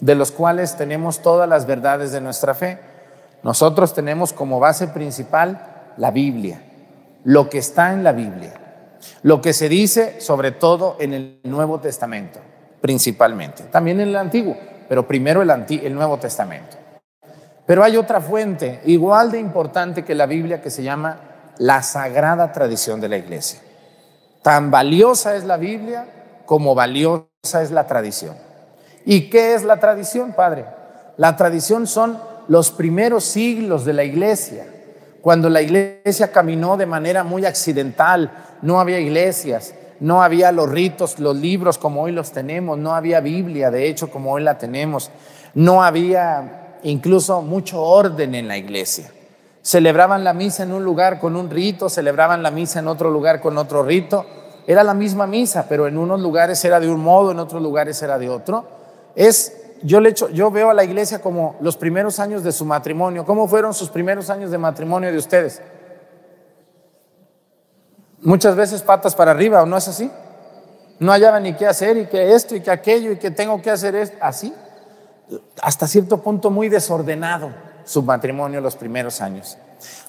de 0.00 0.14
los 0.14 0.30
cuales 0.30 0.76
tenemos 0.76 1.22
todas 1.22 1.48
las 1.48 1.66
verdades 1.66 2.12
de 2.12 2.20
nuestra 2.20 2.54
fe. 2.54 2.78
Nosotros 3.42 3.94
tenemos 3.94 4.32
como 4.32 4.60
base 4.60 4.86
principal 4.86 5.90
la 5.96 6.12
Biblia, 6.12 6.62
lo 7.24 7.50
que 7.50 7.58
está 7.58 7.92
en 7.92 8.04
la 8.04 8.12
Biblia, 8.12 8.54
lo 9.24 9.40
que 9.40 9.52
se 9.52 9.68
dice 9.68 10.20
sobre 10.20 10.52
todo 10.52 10.96
en 11.00 11.12
el 11.12 11.40
Nuevo 11.42 11.80
Testamento, 11.80 12.38
principalmente, 12.80 13.64
también 13.64 13.98
en 13.98 14.10
el 14.10 14.16
Antiguo, 14.16 14.56
pero 14.88 15.06
primero 15.06 15.42
el, 15.42 15.94
Nuevo 15.94 16.18
Testamento. 16.18 16.76
Pero 17.66 17.82
hay 17.82 17.96
otra 17.96 18.20
fuente 18.20 18.80
igual 18.84 19.30
de 19.30 19.38
importante 19.38 20.04
que 20.04 20.14
la 20.14 20.26
Biblia 20.26 20.60
que 20.60 20.70
se 20.70 20.82
llama 20.82 21.18
la 21.58 21.82
sagrada 21.82 22.52
tradición 22.52 23.00
de 23.00 23.08
la 23.08 23.16
iglesia. 23.16 23.60
Tan 24.42 24.70
valiosa 24.70 25.36
es 25.36 25.44
la 25.44 25.56
Biblia 25.56 26.06
como 26.44 26.74
valiosa 26.74 27.62
es 27.62 27.70
la 27.70 27.86
tradición. 27.86 28.36
¿Y 29.06 29.30
qué 29.30 29.54
es 29.54 29.64
la 29.64 29.78
tradición, 29.78 30.32
Padre? 30.34 30.66
La 31.16 31.36
tradición 31.36 31.86
son 31.86 32.18
los 32.48 32.70
primeros 32.70 33.24
siglos 33.24 33.84
de 33.84 33.92
la 33.92 34.04
iglesia, 34.04 34.66
cuando 35.24 35.48
la 35.48 35.62
iglesia 35.62 36.30
caminó 36.30 36.76
de 36.76 36.84
manera 36.84 37.24
muy 37.24 37.46
accidental, 37.46 38.30
no 38.60 38.78
había 38.78 39.00
iglesias, 39.00 39.74
no 40.00 40.22
había 40.22 40.52
los 40.52 40.68
ritos, 40.68 41.18
los 41.18 41.36
libros 41.36 41.78
como 41.78 42.02
hoy 42.02 42.12
los 42.12 42.32
tenemos, 42.32 42.78
no 42.78 42.94
había 42.94 43.20
Biblia, 43.20 43.70
de 43.70 43.88
hecho, 43.88 44.10
como 44.10 44.32
hoy 44.32 44.42
la 44.42 44.58
tenemos, 44.58 45.10
no 45.54 45.82
había 45.82 46.78
incluso 46.82 47.42
mucho 47.42 47.82
orden 47.82 48.34
en 48.34 48.48
la 48.48 48.56
iglesia. 48.56 49.10
Celebraban 49.62 50.24
la 50.24 50.34
misa 50.34 50.62
en 50.62 50.72
un 50.72 50.84
lugar 50.84 51.18
con 51.18 51.36
un 51.36 51.48
rito, 51.48 51.88
celebraban 51.88 52.42
la 52.42 52.50
misa 52.50 52.80
en 52.80 52.88
otro 52.88 53.10
lugar 53.10 53.40
con 53.40 53.56
otro 53.56 53.82
rito. 53.82 54.26
Era 54.66 54.84
la 54.84 54.92
misma 54.92 55.26
misa, 55.26 55.66
pero 55.68 55.86
en 55.86 55.96
unos 55.96 56.20
lugares 56.20 56.62
era 56.64 56.80
de 56.80 56.90
un 56.90 57.00
modo, 57.00 57.30
en 57.30 57.38
otros 57.38 57.62
lugares 57.62 58.02
era 58.02 58.18
de 58.18 58.28
otro. 58.28 58.66
Es, 59.14 59.56
yo, 59.82 60.00
le 60.00 60.10
echo, 60.10 60.28
yo 60.28 60.50
veo 60.50 60.70
a 60.70 60.74
la 60.74 60.84
iglesia 60.84 61.20
como 61.20 61.56
los 61.60 61.78
primeros 61.78 62.20
años 62.20 62.42
de 62.44 62.52
su 62.52 62.66
matrimonio. 62.66 63.24
¿Cómo 63.24 63.48
fueron 63.48 63.72
sus 63.72 63.88
primeros 63.88 64.28
años 64.28 64.50
de 64.50 64.58
matrimonio 64.58 65.10
de 65.10 65.16
ustedes? 65.16 65.62
Muchas 68.24 68.56
veces 68.56 68.80
patas 68.80 69.14
para 69.14 69.32
arriba, 69.32 69.62
¿o 69.62 69.66
no 69.66 69.76
es 69.76 69.86
así? 69.86 70.10
No 70.98 71.12
hallaba 71.12 71.38
ni 71.40 71.52
qué 71.52 71.66
hacer 71.66 71.98
y 71.98 72.06
que 72.06 72.32
esto 72.34 72.56
y 72.56 72.60
que 72.62 72.70
aquello 72.70 73.12
y 73.12 73.18
que 73.18 73.30
tengo 73.30 73.60
que 73.60 73.70
hacer 73.70 73.94
esto. 73.94 74.16
Así. 74.20 74.52
hasta 75.60 75.86
cierto 75.86 76.18
punto 76.18 76.50
muy 76.50 76.68
desordenado 76.68 77.50
su 77.84 78.02
matrimonio 78.02 78.62
los 78.62 78.76
primeros 78.76 79.20
años. 79.20 79.58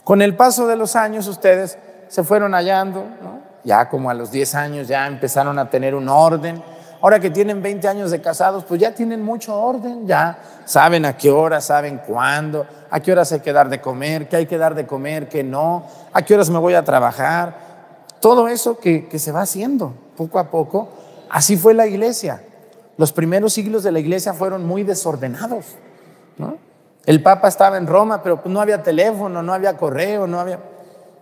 Con 0.05 0.21
el 0.21 0.35
paso 0.35 0.65
de 0.65 0.77
los 0.77 0.95
años 0.95 1.27
ustedes 1.27 1.77
se 2.07 2.23
fueron 2.23 2.53
hallando, 2.53 3.03
ya 3.65 3.89
como 3.89 4.09
a 4.09 4.13
los 4.13 4.31
10 4.31 4.55
años 4.55 4.87
ya 4.87 5.07
empezaron 5.07 5.59
a 5.59 5.69
tener 5.69 5.93
un 5.93 6.07
orden. 6.07 6.63
Ahora 7.01 7.19
que 7.19 7.29
tienen 7.29 7.61
20 7.61 7.85
años 7.89 8.11
de 8.11 8.21
casados, 8.21 8.63
pues 8.63 8.79
ya 8.79 8.93
tienen 8.93 9.21
mucho 9.21 9.59
orden, 9.59 10.07
ya 10.07 10.37
saben 10.63 11.03
a 11.05 11.17
qué 11.17 11.31
hora, 11.31 11.59
saben 11.59 11.99
cuándo, 12.07 12.65
a 12.89 12.99
qué 13.01 13.11
horas 13.11 13.31
hay 13.33 13.41
que 13.41 13.51
dar 13.51 13.67
de 13.67 13.81
comer, 13.81 14.29
qué 14.29 14.37
hay 14.37 14.45
que 14.45 14.57
dar 14.57 14.73
de 14.73 14.87
comer, 14.87 15.27
qué 15.27 15.43
no, 15.43 15.83
a 16.13 16.21
qué 16.21 16.35
horas 16.35 16.49
me 16.49 16.59
voy 16.59 16.75
a 16.75 16.85
trabajar. 16.85 17.64
Todo 18.25 18.47
eso 18.47 18.79
que, 18.79 19.07
que 19.07 19.19
se 19.19 19.31
va 19.31 19.41
haciendo 19.41 19.93
poco 20.17 20.39
a 20.39 20.49
poco, 20.49 20.89
así 21.29 21.57
fue 21.57 21.75
la 21.75 21.85
iglesia. 21.85 22.41
Los 22.97 23.11
primeros 23.13 23.53
siglos 23.53 23.83
de 23.83 23.91
la 23.91 23.99
iglesia 23.99 24.33
fueron 24.33 24.65
muy 24.65 24.81
desordenados. 24.81 25.65
El 27.05 27.21
Papa 27.21 27.47
estaba 27.47 27.77
en 27.77 27.85
Roma, 27.85 28.23
pero 28.23 28.41
no 28.45 28.59
había 28.59 28.81
teléfono, 28.81 29.43
no 29.43 29.53
había 29.53 29.77
correo, 29.77 30.25
no 30.25 30.39
había... 30.39 30.57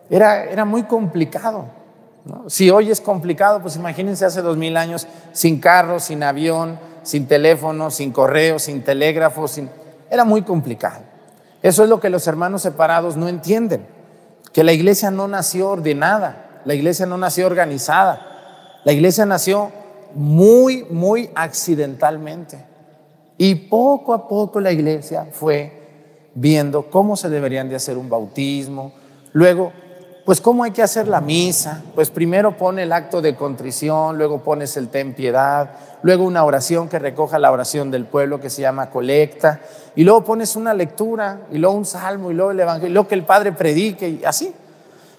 Era, 0.09 0.45
era 0.45 0.63
muy 0.63 0.83
complicado. 0.83 1.65
Si 2.47 2.69
hoy 2.69 2.89
es 2.89 3.01
complicado, 3.01 3.59
pues 3.61 3.75
imagínense 3.75 4.23
hace 4.23 4.41
dos 4.41 4.55
mil 4.55 4.77
años, 4.77 5.05
sin 5.33 5.59
carro, 5.59 5.99
sin 5.99 6.23
avión, 6.23 6.79
sin 7.01 7.27
teléfono, 7.27 7.91
sin 7.91 8.13
correo, 8.13 8.59
sin 8.59 8.81
telégrafo, 8.81 9.49
sin... 9.49 9.69
era 10.09 10.23
muy 10.23 10.43
complicado. 10.43 11.01
Eso 11.61 11.83
es 11.83 11.89
lo 11.89 11.99
que 11.99 12.09
los 12.09 12.27
hermanos 12.27 12.61
separados 12.61 13.17
no 13.17 13.27
entienden, 13.27 13.85
que 14.53 14.63
la 14.63 14.71
iglesia 14.71 15.11
no 15.11 15.27
nació 15.27 15.69
ordenada, 15.71 16.47
la 16.65 16.73
iglesia 16.73 17.05
no 17.05 17.17
nació 17.17 17.47
organizada, 17.47 18.79
la 18.83 18.91
iglesia 18.91 19.25
nació 19.25 19.71
muy, 20.13 20.85
muy 20.89 21.29
accidentalmente. 21.35 22.65
Y 23.37 23.55
poco 23.55 24.13
a 24.13 24.27
poco 24.27 24.59
la 24.59 24.71
iglesia 24.71 25.27
fue 25.31 26.31
viendo 26.35 26.89
cómo 26.89 27.15
se 27.15 27.29
deberían 27.29 27.69
de 27.69 27.75
hacer 27.75 27.97
un 27.97 28.09
bautismo, 28.09 28.93
luego, 29.33 29.71
pues 30.25 30.39
cómo 30.39 30.63
hay 30.63 30.71
que 30.71 30.81
hacer 30.81 31.07
la 31.07 31.19
misa, 31.19 31.81
pues 31.95 32.09
primero 32.09 32.57
pone 32.57 32.83
el 32.83 32.93
acto 32.93 33.21
de 33.21 33.35
contrición, 33.35 34.17
luego 34.17 34.41
pones 34.41 34.77
el 34.77 34.89
ten 34.89 35.13
piedad, 35.13 35.71
luego 36.01 36.23
una 36.23 36.43
oración 36.45 36.87
que 36.87 36.99
recoja 36.99 37.39
la 37.39 37.51
oración 37.51 37.91
del 37.91 38.05
pueblo 38.05 38.39
que 38.39 38.49
se 38.49 38.61
llama 38.61 38.89
colecta, 38.89 39.61
y 39.95 40.03
luego 40.03 40.23
pones 40.23 40.55
una 40.55 40.73
lectura, 40.73 41.41
y 41.51 41.57
luego 41.57 41.75
un 41.75 41.85
salmo, 41.85 42.31
y 42.31 42.35
luego 42.35 42.51
el 42.51 42.59
evangelio, 42.59 42.89
y 42.89 42.93
luego 42.93 43.07
que 43.07 43.15
el 43.15 43.25
Padre 43.25 43.51
predique, 43.51 44.07
y 44.07 44.21
así. 44.23 44.53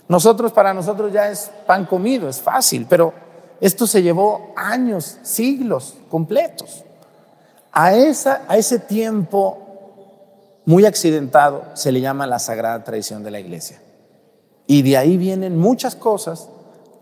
Nosotros, 0.08 0.52
para 0.52 0.74
nosotros 0.74 1.12
ya 1.12 1.30
es 1.30 1.50
pan 1.66 1.86
comido, 1.86 2.28
es 2.28 2.40
fácil, 2.40 2.86
pero 2.88 3.14
esto 3.60 3.86
se 3.86 4.02
llevó 4.02 4.52
años, 4.56 5.18
siglos 5.22 5.96
completos. 6.10 6.84
A, 7.72 7.94
esa, 7.94 8.42
a 8.48 8.56
ese 8.56 8.78
tiempo 8.78 9.58
muy 10.66 10.86
accidentado 10.86 11.64
se 11.74 11.92
le 11.92 12.00
llama 12.00 12.26
la 12.26 12.38
sagrada 12.38 12.84
tradición 12.84 13.22
de 13.22 13.30
la 13.30 13.40
iglesia. 13.40 13.80
Y 14.66 14.82
de 14.82 14.96
ahí 14.96 15.16
vienen 15.16 15.58
muchas 15.58 15.94
cosas 15.94 16.48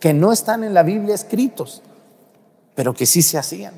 que 0.01 0.13
no 0.15 0.33
están 0.33 0.65
en 0.65 0.75
la 0.75 0.83
Biblia 0.83 1.15
escritos, 1.15 1.83
pero 2.75 2.95
que 2.95 3.07
sí 3.07 3.23
se 3.23 3.39
hacían. 3.39 3.75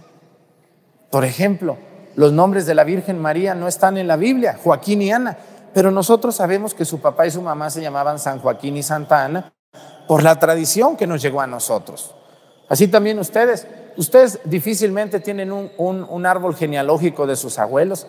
Por 1.10 1.24
ejemplo, 1.24 1.76
los 2.16 2.32
nombres 2.32 2.66
de 2.66 2.74
la 2.74 2.84
Virgen 2.84 3.18
María 3.18 3.54
no 3.54 3.68
están 3.68 3.98
en 3.98 4.06
la 4.06 4.16
Biblia, 4.16 4.58
Joaquín 4.62 5.02
y 5.02 5.10
Ana, 5.12 5.37
pero 5.74 5.90
nosotros 5.90 6.34
sabemos 6.34 6.72
que 6.72 6.84
su 6.84 7.00
papá 7.00 7.26
y 7.26 7.30
su 7.30 7.42
mamá 7.42 7.68
se 7.68 7.82
llamaban 7.82 8.18
San 8.18 8.38
Joaquín 8.38 8.76
y 8.76 8.82
Santa 8.82 9.24
Ana 9.24 9.52
por 10.06 10.22
la 10.22 10.38
tradición 10.38 10.96
que 10.96 11.06
nos 11.06 11.20
llegó 11.20 11.40
a 11.40 11.46
nosotros. 11.46 12.14
Así 12.68 12.88
también 12.88 13.18
ustedes, 13.18 13.66
Ustedes 13.96 14.40
difícilmente 14.44 15.20
tienen 15.20 15.52
un, 15.52 16.26
árbol 16.26 16.56
genealógico 16.56 17.26
de 17.26 17.37
sus 17.37 17.58
abuelos, 17.58 18.06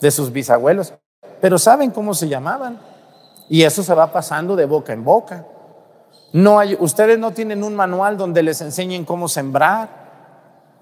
de 0.00 0.10
sus 0.10 0.32
bisabuelos, 0.32 0.92
pero 1.40 1.58
saben 1.58 1.90
cómo 1.90 2.14
se 2.14 2.28
llamaban. 2.28 2.78
Y 3.48 3.62
eso 3.62 3.82
se 3.82 3.94
va 3.94 4.12
pasando 4.12 4.56
de 4.56 4.66
boca 4.66 4.92
en 4.92 5.04
boca. 5.04 5.46
No 6.32 6.58
hay, 6.58 6.76
ustedes 6.78 7.18
no 7.18 7.30
tienen 7.30 7.62
un 7.62 7.74
manual 7.74 8.16
donde 8.16 8.42
les 8.42 8.60
enseñen 8.60 9.04
cómo 9.04 9.28
sembrar. 9.28 10.04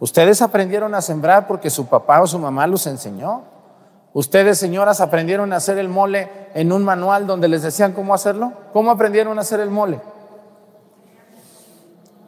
Ustedes 0.01 0.43
aprendieron 0.43 0.95
a 0.95 1.03
sembrar 1.03 1.47
porque 1.47 1.71
su 1.71 1.87
papá 1.87 2.23
o 2.23 2.27
su 2.27 2.39
mamá 2.39 2.67
los 2.67 2.87
enseñó. 2.87 3.43
Ustedes, 4.15 4.59
señoras, 4.59 5.01
aprendieron 5.01 5.53
a 5.53 5.57
hacer 5.57 5.79
el 5.79 5.89
mole 5.89 6.31
en 6.55 6.73
un 6.73 6.85
manual 6.85 7.27
donde 7.27 7.49
les 7.49 7.63
decían 7.63 7.93
cómo 7.93 8.15
hacerlo. 8.15 8.53
¿Cómo 8.73 8.91
aprendieron 8.91 9.39
a 9.39 9.43
hacer 9.43 9.61
el 9.61 9.71
mole? 9.71 10.01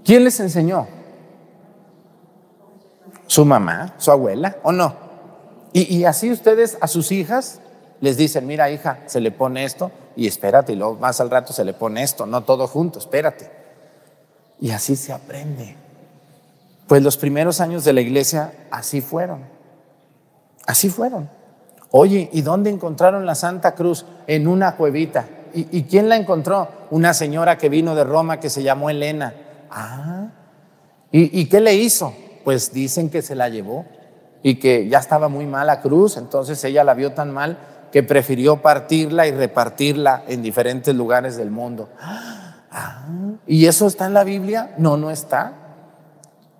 ¿Quién 0.02 0.24
les 0.24 0.40
enseñó? 0.40 0.86
su 3.26 3.44
mamá, 3.44 3.94
su 3.98 4.10
abuela, 4.10 4.56
¿o 4.62 4.72
no? 4.72 4.94
Y, 5.72 6.04
así 6.04 6.30
ustedes 6.30 6.78
a 6.80 6.86
sus 6.86 7.10
hijas 7.10 7.58
les 8.00 8.16
dicen, 8.16 8.46
mira 8.46 8.70
hija, 8.70 9.00
se 9.06 9.20
le 9.20 9.32
pone 9.32 9.64
esto 9.64 9.90
y 10.14 10.28
espérate, 10.28 10.72
y 10.72 10.76
luego 10.76 10.94
más 10.94 11.20
al 11.20 11.30
rato 11.30 11.52
se 11.52 11.64
le 11.64 11.72
pone 11.72 12.04
esto, 12.04 12.26
no 12.26 12.44
todo 12.44 12.68
junto, 12.68 13.00
espérate. 13.00 13.50
Y 14.60 14.70
así 14.70 14.94
se 14.94 15.12
aprende. 15.12 15.74
Pues 16.86 17.02
los 17.02 17.16
primeros 17.16 17.60
años 17.60 17.84
de 17.84 17.92
la 17.92 18.02
iglesia 18.02 18.52
así 18.70 19.00
fueron. 19.00 19.44
Así 20.64 20.88
fueron. 20.88 21.28
Oye, 21.96 22.28
¿y 22.32 22.42
dónde 22.42 22.70
encontraron 22.70 23.24
la 23.24 23.34
Santa 23.34 23.74
Cruz? 23.74 24.04
En 24.26 24.48
una 24.48 24.76
cuevita. 24.76 25.26
¿Y, 25.54 25.78
¿Y, 25.78 25.84
quién 25.84 26.08
la 26.08 26.16
encontró? 26.16 26.68
Una 26.90 27.14
señora 27.14 27.56
que 27.56 27.68
vino 27.68 27.94
de 27.94 28.02
Roma 28.02 28.40
que 28.40 28.50
se 28.50 28.62
llamó 28.62 28.90
Elena. 28.90 29.32
Ah, 29.70 30.26
¿y, 31.12 31.40
y 31.40 31.46
qué 31.46 31.60
le 31.60 31.74
hizo? 31.74 32.12
pues 32.44 32.72
dicen 32.72 33.08
que 33.08 33.22
se 33.22 33.34
la 33.34 33.48
llevó 33.48 33.86
y 34.42 34.56
que 34.56 34.86
ya 34.88 34.98
estaba 34.98 35.28
muy 35.28 35.46
mala 35.46 35.80
cruz, 35.80 36.18
entonces 36.18 36.62
ella 36.64 36.84
la 36.84 36.94
vio 36.94 37.12
tan 37.12 37.32
mal 37.32 37.56
que 37.90 38.02
prefirió 38.02 38.60
partirla 38.60 39.26
y 39.26 39.32
repartirla 39.32 40.24
en 40.28 40.42
diferentes 40.42 40.94
lugares 40.94 41.36
del 41.36 41.50
mundo. 41.50 41.88
Ah, 42.00 43.06
¿Y 43.46 43.66
eso 43.66 43.86
está 43.86 44.06
en 44.06 44.14
la 44.14 44.24
Biblia? 44.24 44.74
No, 44.78 44.96
no 44.96 45.10
está. 45.10 45.52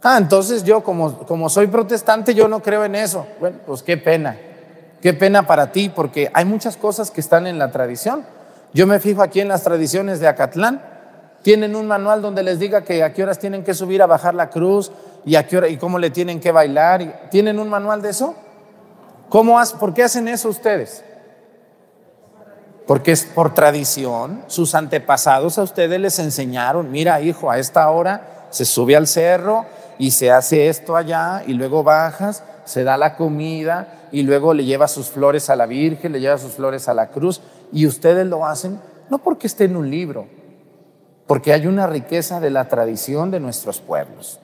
Ah, 0.02 0.16
entonces 0.18 0.64
yo 0.64 0.82
como, 0.82 1.18
como 1.26 1.48
soy 1.48 1.66
protestante, 1.66 2.34
yo 2.34 2.48
no 2.48 2.60
creo 2.60 2.84
en 2.84 2.94
eso. 2.94 3.26
Bueno, 3.40 3.58
pues 3.66 3.82
qué 3.82 3.96
pena, 3.96 4.36
qué 5.04 5.12
pena 5.12 5.46
para 5.46 5.70
ti, 5.70 5.90
porque 5.90 6.30
hay 6.32 6.46
muchas 6.46 6.78
cosas 6.78 7.10
que 7.10 7.20
están 7.20 7.46
en 7.46 7.58
la 7.58 7.70
tradición. 7.70 8.24
Yo 8.72 8.86
me 8.86 9.00
fijo 9.00 9.20
aquí 9.20 9.38
en 9.38 9.48
las 9.48 9.62
tradiciones 9.62 10.18
de 10.18 10.28
Acatlán, 10.28 10.80
tienen 11.42 11.76
un 11.76 11.86
manual 11.86 12.22
donde 12.22 12.42
les 12.42 12.58
diga 12.58 12.84
que 12.84 13.02
a 13.02 13.12
qué 13.12 13.22
horas 13.22 13.38
tienen 13.38 13.64
que 13.64 13.74
subir 13.74 14.00
a 14.00 14.06
bajar 14.06 14.34
la 14.34 14.48
cruz 14.48 14.92
y 15.26 15.34
a 15.34 15.46
qué 15.46 15.58
hora 15.58 15.68
y 15.68 15.76
cómo 15.76 15.98
le 15.98 16.08
tienen 16.08 16.40
que 16.40 16.52
bailar. 16.52 17.28
¿Tienen 17.30 17.58
un 17.58 17.68
manual 17.68 18.00
de 18.00 18.08
eso? 18.08 18.34
¿Cómo 19.28 19.60
¿Por 19.78 19.92
qué 19.92 20.04
hacen 20.04 20.26
eso 20.26 20.48
ustedes? 20.48 21.04
Porque 22.86 23.12
es 23.12 23.26
por 23.26 23.52
tradición. 23.52 24.42
Sus 24.46 24.74
antepasados 24.74 25.58
a 25.58 25.64
ustedes 25.64 26.00
les 26.00 26.18
enseñaron, 26.18 26.90
mira 26.90 27.20
hijo, 27.20 27.50
a 27.50 27.58
esta 27.58 27.90
hora 27.90 28.46
se 28.48 28.64
sube 28.64 28.96
al 28.96 29.06
cerro 29.06 29.66
y 29.98 30.12
se 30.12 30.30
hace 30.30 30.68
esto 30.68 30.96
allá 30.96 31.42
y 31.46 31.52
luego 31.52 31.82
bajas, 31.82 32.42
se 32.64 32.84
da 32.84 32.96
la 32.96 33.16
comida 33.16 34.00
y 34.14 34.22
luego 34.22 34.54
le 34.54 34.64
lleva 34.64 34.86
sus 34.86 35.08
flores 35.08 35.50
a 35.50 35.56
la 35.56 35.66
Virgen, 35.66 36.12
le 36.12 36.20
lleva 36.20 36.38
sus 36.38 36.52
flores 36.52 36.88
a 36.88 36.94
la 36.94 37.10
cruz 37.10 37.40
y 37.72 37.84
ustedes 37.84 38.24
lo 38.24 38.46
hacen 38.46 38.78
no 39.10 39.18
porque 39.18 39.48
esté 39.48 39.64
en 39.64 39.74
un 39.74 39.90
libro, 39.90 40.28
porque 41.26 41.52
hay 41.52 41.66
una 41.66 41.88
riqueza 41.88 42.38
de 42.38 42.50
la 42.50 42.68
tradición 42.68 43.32
de 43.32 43.40
nuestros 43.40 43.80
pueblos. 43.80 44.38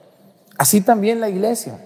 Así 0.59 0.81
también 0.81 1.21
la 1.21 1.29
iglesia. 1.29 1.79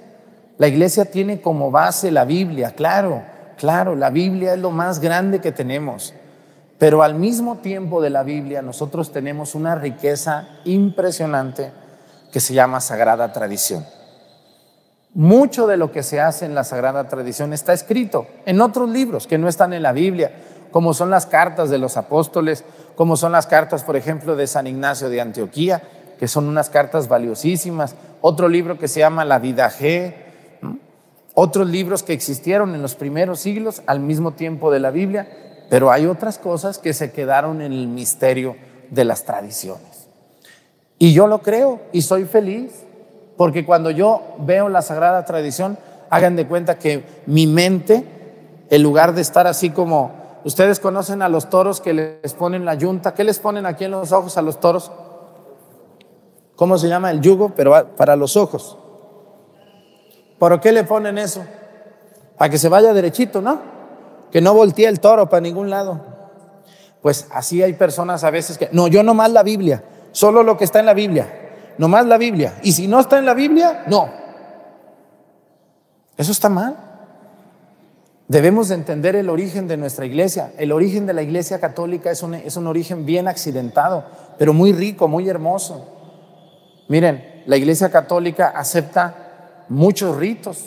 La 0.56 0.66
iglesia 0.66 1.04
tiene 1.04 1.42
como 1.42 1.70
base 1.70 2.10
la 2.10 2.24
Biblia, 2.24 2.70
claro, 2.70 3.22
claro, 3.58 3.94
la 3.96 4.08
Biblia 4.08 4.54
es 4.54 4.60
lo 4.60 4.70
más 4.70 5.00
grande 5.00 5.42
que 5.42 5.52
tenemos. 5.52 6.14
Pero 6.78 7.02
al 7.02 7.14
mismo 7.14 7.58
tiempo 7.58 8.00
de 8.00 8.08
la 8.08 8.22
Biblia 8.22 8.62
nosotros 8.62 9.12
tenemos 9.12 9.54
una 9.54 9.74
riqueza 9.74 10.48
impresionante 10.64 11.70
que 12.32 12.40
se 12.40 12.54
llama 12.54 12.80
sagrada 12.80 13.30
tradición. 13.30 13.84
Mucho 15.14 15.68
de 15.68 15.76
lo 15.76 15.92
que 15.92 16.02
se 16.02 16.20
hace 16.20 16.44
en 16.44 16.56
la 16.56 16.64
sagrada 16.64 17.06
tradición 17.06 17.52
está 17.52 17.72
escrito 17.72 18.26
en 18.46 18.60
otros 18.60 18.90
libros 18.90 19.28
que 19.28 19.38
no 19.38 19.48
están 19.48 19.72
en 19.72 19.84
la 19.84 19.92
Biblia, 19.92 20.32
como 20.72 20.92
son 20.92 21.08
las 21.08 21.26
cartas 21.26 21.70
de 21.70 21.78
los 21.78 21.96
apóstoles, 21.96 22.64
como 22.96 23.16
son 23.16 23.30
las 23.30 23.46
cartas, 23.46 23.84
por 23.84 23.94
ejemplo, 23.94 24.34
de 24.34 24.48
San 24.48 24.66
Ignacio 24.66 25.08
de 25.08 25.20
Antioquía, 25.20 25.82
que 26.18 26.26
son 26.26 26.48
unas 26.48 26.68
cartas 26.68 27.06
valiosísimas, 27.06 27.94
otro 28.22 28.48
libro 28.48 28.76
que 28.76 28.88
se 28.88 29.00
llama 29.00 29.24
La 29.24 29.38
Vida 29.38 29.70
G, 29.70 30.14
otros 31.34 31.68
libros 31.68 32.02
que 32.02 32.12
existieron 32.12 32.74
en 32.74 32.82
los 32.82 32.96
primeros 32.96 33.38
siglos 33.38 33.82
al 33.86 34.00
mismo 34.00 34.32
tiempo 34.32 34.72
de 34.72 34.80
la 34.80 34.90
Biblia, 34.90 35.28
pero 35.70 35.92
hay 35.92 36.06
otras 36.06 36.38
cosas 36.38 36.78
que 36.78 36.92
se 36.92 37.12
quedaron 37.12 37.62
en 37.62 37.72
el 37.72 37.86
misterio 37.86 38.56
de 38.90 39.04
las 39.04 39.24
tradiciones. 39.24 40.08
Y 40.98 41.12
yo 41.12 41.26
lo 41.26 41.40
creo 41.42 41.82
y 41.92 42.02
soy 42.02 42.24
feliz, 42.24 42.83
porque 43.36 43.64
cuando 43.64 43.90
yo 43.90 44.22
veo 44.38 44.68
la 44.68 44.82
sagrada 44.82 45.24
tradición, 45.24 45.78
hagan 46.10 46.36
de 46.36 46.46
cuenta 46.46 46.78
que 46.78 47.04
mi 47.26 47.46
mente, 47.46 48.04
en 48.70 48.82
lugar 48.82 49.14
de 49.14 49.22
estar 49.22 49.46
así 49.46 49.70
como 49.70 50.24
Ustedes 50.44 50.78
conocen 50.78 51.22
a 51.22 51.30
los 51.30 51.48
toros 51.48 51.80
que 51.80 51.94
les 51.94 52.34
ponen 52.34 52.66
la 52.66 52.74
yunta. 52.74 53.14
¿Qué 53.14 53.24
les 53.24 53.38
ponen 53.38 53.64
aquí 53.64 53.84
en 53.84 53.92
los 53.92 54.12
ojos 54.12 54.36
a 54.36 54.42
los 54.42 54.60
toros? 54.60 54.92
¿Cómo 56.54 56.76
se 56.76 56.88
llama 56.88 57.10
el 57.10 57.22
yugo? 57.22 57.52
Pero 57.56 57.96
para 57.96 58.14
los 58.14 58.36
ojos. 58.36 58.76
¿Por 60.38 60.60
qué 60.60 60.70
le 60.72 60.84
ponen 60.84 61.18
eso? 61.18 61.42
para 62.36 62.50
que 62.50 62.58
se 62.58 62.68
vaya 62.68 62.92
derechito, 62.92 63.40
¿no? 63.40 63.60
Que 64.32 64.40
no 64.40 64.52
voltee 64.54 64.88
el 64.88 64.98
toro 64.98 65.28
para 65.28 65.40
ningún 65.40 65.70
lado. 65.70 66.00
Pues 67.00 67.28
así 67.30 67.62
hay 67.62 67.74
personas 67.74 68.24
a 68.24 68.30
veces 68.30 68.58
que, 68.58 68.68
no, 68.72 68.88
yo 68.88 69.04
nomás 69.04 69.30
la 69.30 69.44
Biblia, 69.44 69.84
solo 70.10 70.42
lo 70.42 70.56
que 70.56 70.64
está 70.64 70.80
en 70.80 70.86
la 70.86 70.94
Biblia, 70.94 71.43
nomás 71.78 72.06
la 72.06 72.18
Biblia. 72.18 72.54
Y 72.62 72.72
si 72.72 72.86
no 72.86 73.00
está 73.00 73.18
en 73.18 73.26
la 73.26 73.34
Biblia, 73.34 73.84
no. 73.86 74.08
Eso 76.16 76.32
está 76.32 76.48
mal. 76.48 76.76
Debemos 78.28 78.68
de 78.68 78.76
entender 78.76 79.16
el 79.16 79.28
origen 79.28 79.68
de 79.68 79.76
nuestra 79.76 80.06
iglesia. 80.06 80.52
El 80.56 80.72
origen 80.72 81.06
de 81.06 81.12
la 81.12 81.22
iglesia 81.22 81.60
católica 81.60 82.10
es 82.10 82.22
un, 82.22 82.34
es 82.34 82.56
un 82.56 82.66
origen 82.66 83.04
bien 83.04 83.28
accidentado, 83.28 84.04
pero 84.38 84.52
muy 84.54 84.72
rico, 84.72 85.08
muy 85.08 85.28
hermoso. 85.28 85.86
Miren, 86.88 87.42
la 87.46 87.56
iglesia 87.56 87.90
católica 87.90 88.48
acepta 88.48 89.64
muchos 89.68 90.16
ritos 90.16 90.66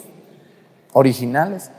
originales. 0.94 1.72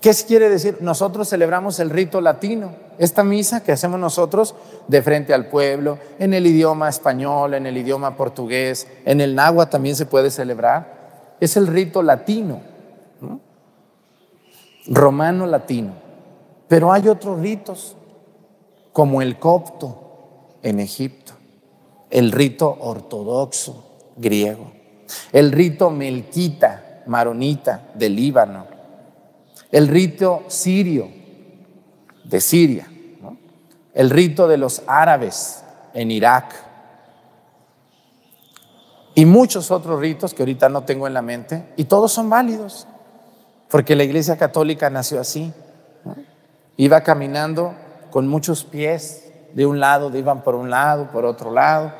¿Qué 0.00 0.12
quiere 0.26 0.48
decir? 0.48 0.78
Nosotros 0.80 1.28
celebramos 1.28 1.80
el 1.80 1.90
rito 1.90 2.20
latino, 2.20 2.72
esta 2.98 3.24
misa 3.24 3.62
que 3.62 3.72
hacemos 3.72 3.98
nosotros 3.98 4.54
de 4.86 5.02
frente 5.02 5.34
al 5.34 5.46
pueblo, 5.46 5.98
en 6.18 6.34
el 6.34 6.46
idioma 6.46 6.88
español, 6.88 7.54
en 7.54 7.66
el 7.66 7.76
idioma 7.76 8.16
portugués, 8.16 8.86
en 9.04 9.20
el 9.20 9.34
náhuatl 9.34 9.70
también 9.70 9.96
se 9.96 10.06
puede 10.06 10.30
celebrar. 10.30 11.36
Es 11.40 11.56
el 11.56 11.66
rito 11.66 12.02
latino 12.02 12.60
romano 14.88 15.46
latino. 15.46 15.92
Pero 16.66 16.92
hay 16.92 17.08
otros 17.08 17.40
ritos, 17.40 17.96
como 18.92 19.22
el 19.22 19.38
copto 19.38 20.56
en 20.62 20.80
Egipto, 20.80 21.32
el 22.10 22.32
rito 22.32 22.76
ortodoxo 22.80 24.12
griego, 24.16 24.72
el 25.32 25.52
rito 25.52 25.90
melquita, 25.90 27.02
maronita 27.06 27.90
del 27.94 28.16
Líbano, 28.16 28.66
el 29.70 29.88
rito 29.88 30.44
sirio 30.48 31.08
de 32.24 32.40
Siria, 32.40 32.86
el 33.94 34.10
rito 34.10 34.48
de 34.48 34.56
los 34.56 34.82
árabes 34.86 35.62
en 35.94 36.10
Irak 36.10 36.54
y 39.14 39.26
muchos 39.26 39.70
otros 39.70 39.98
ritos 40.00 40.32
que 40.32 40.42
ahorita 40.42 40.68
no 40.68 40.84
tengo 40.84 41.06
en 41.06 41.14
la 41.14 41.22
mente 41.22 41.72
y 41.76 41.84
todos 41.84 42.12
son 42.12 42.30
válidos. 42.30 42.86
Porque 43.68 43.96
la 43.96 44.04
iglesia 44.04 44.36
católica 44.36 44.88
nació 44.90 45.20
así. 45.20 45.52
Iba 46.76 47.02
caminando 47.02 47.74
con 48.10 48.28
muchos 48.28 48.64
pies, 48.64 49.24
de 49.54 49.66
un 49.66 49.80
lado, 49.80 50.16
iban 50.16 50.42
por 50.42 50.54
un 50.54 50.70
lado, 50.70 51.10
por 51.10 51.24
otro 51.24 51.50
lado. 51.50 51.92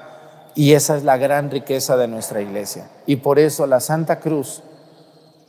Y 0.54 0.72
esa 0.72 0.96
es 0.96 1.04
la 1.04 1.16
gran 1.16 1.50
riqueza 1.50 1.96
de 1.96 2.08
nuestra 2.08 2.40
iglesia. 2.40 2.88
Y 3.06 3.16
por 3.16 3.38
eso 3.38 3.66
la 3.66 3.80
Santa 3.80 4.20
Cruz, 4.20 4.62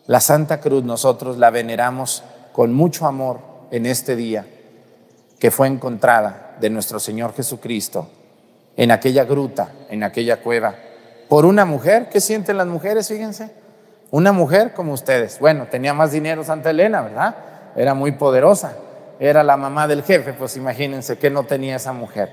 la 0.09 0.19
Santa 0.19 0.59
Cruz 0.59 0.83
nosotros 0.83 1.37
la 1.37 1.51
veneramos 1.51 2.23
con 2.51 2.73
mucho 2.73 3.05
amor 3.05 3.41
en 3.69 3.85
este 3.85 4.15
día 4.15 4.43
que 5.37 5.51
fue 5.51 5.67
encontrada 5.67 6.55
de 6.59 6.71
nuestro 6.71 6.99
Señor 6.99 7.35
Jesucristo 7.35 8.09
en 8.75 8.89
aquella 8.89 9.25
gruta, 9.25 9.69
en 9.87 10.01
aquella 10.01 10.37
cueva, 10.37 10.73
por 11.27 11.45
una 11.45 11.63
mujer. 11.63 12.09
¿Qué 12.09 12.21
sienten 12.21 12.57
las 12.57 12.65
mujeres? 12.65 13.07
Fíjense 13.07 13.51
una 14.09 14.31
mujer 14.31 14.73
como 14.73 14.93
ustedes. 14.93 15.37
Bueno, 15.39 15.67
tenía 15.69 15.93
más 15.93 16.11
dinero 16.11 16.43
Santa 16.43 16.71
Elena, 16.71 17.03
¿verdad? 17.03 17.35
Era 17.75 17.93
muy 17.93 18.13
poderosa. 18.13 18.77
Era 19.19 19.43
la 19.43 19.57
mamá 19.57 19.87
del 19.87 20.01
jefe, 20.01 20.33
pues 20.33 20.57
imagínense 20.57 21.19
que 21.19 21.29
no 21.29 21.43
tenía 21.43 21.75
esa 21.75 21.93
mujer. 21.93 22.31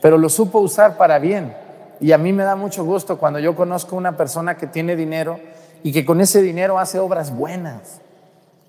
Pero 0.00 0.16
lo 0.16 0.30
supo 0.30 0.60
usar 0.60 0.96
para 0.96 1.18
bien. 1.18 1.54
Y 2.00 2.12
a 2.12 2.18
mí 2.18 2.32
me 2.32 2.44
da 2.44 2.56
mucho 2.56 2.82
gusto 2.82 3.18
cuando 3.18 3.38
yo 3.40 3.54
conozco 3.54 3.94
una 3.94 4.16
persona 4.16 4.56
que 4.56 4.66
tiene 4.66 4.96
dinero 4.96 5.38
y 5.82 5.92
que 5.92 6.04
con 6.04 6.20
ese 6.20 6.42
dinero 6.42 6.78
hace 6.78 6.98
obras 6.98 7.34
buenas. 7.34 8.00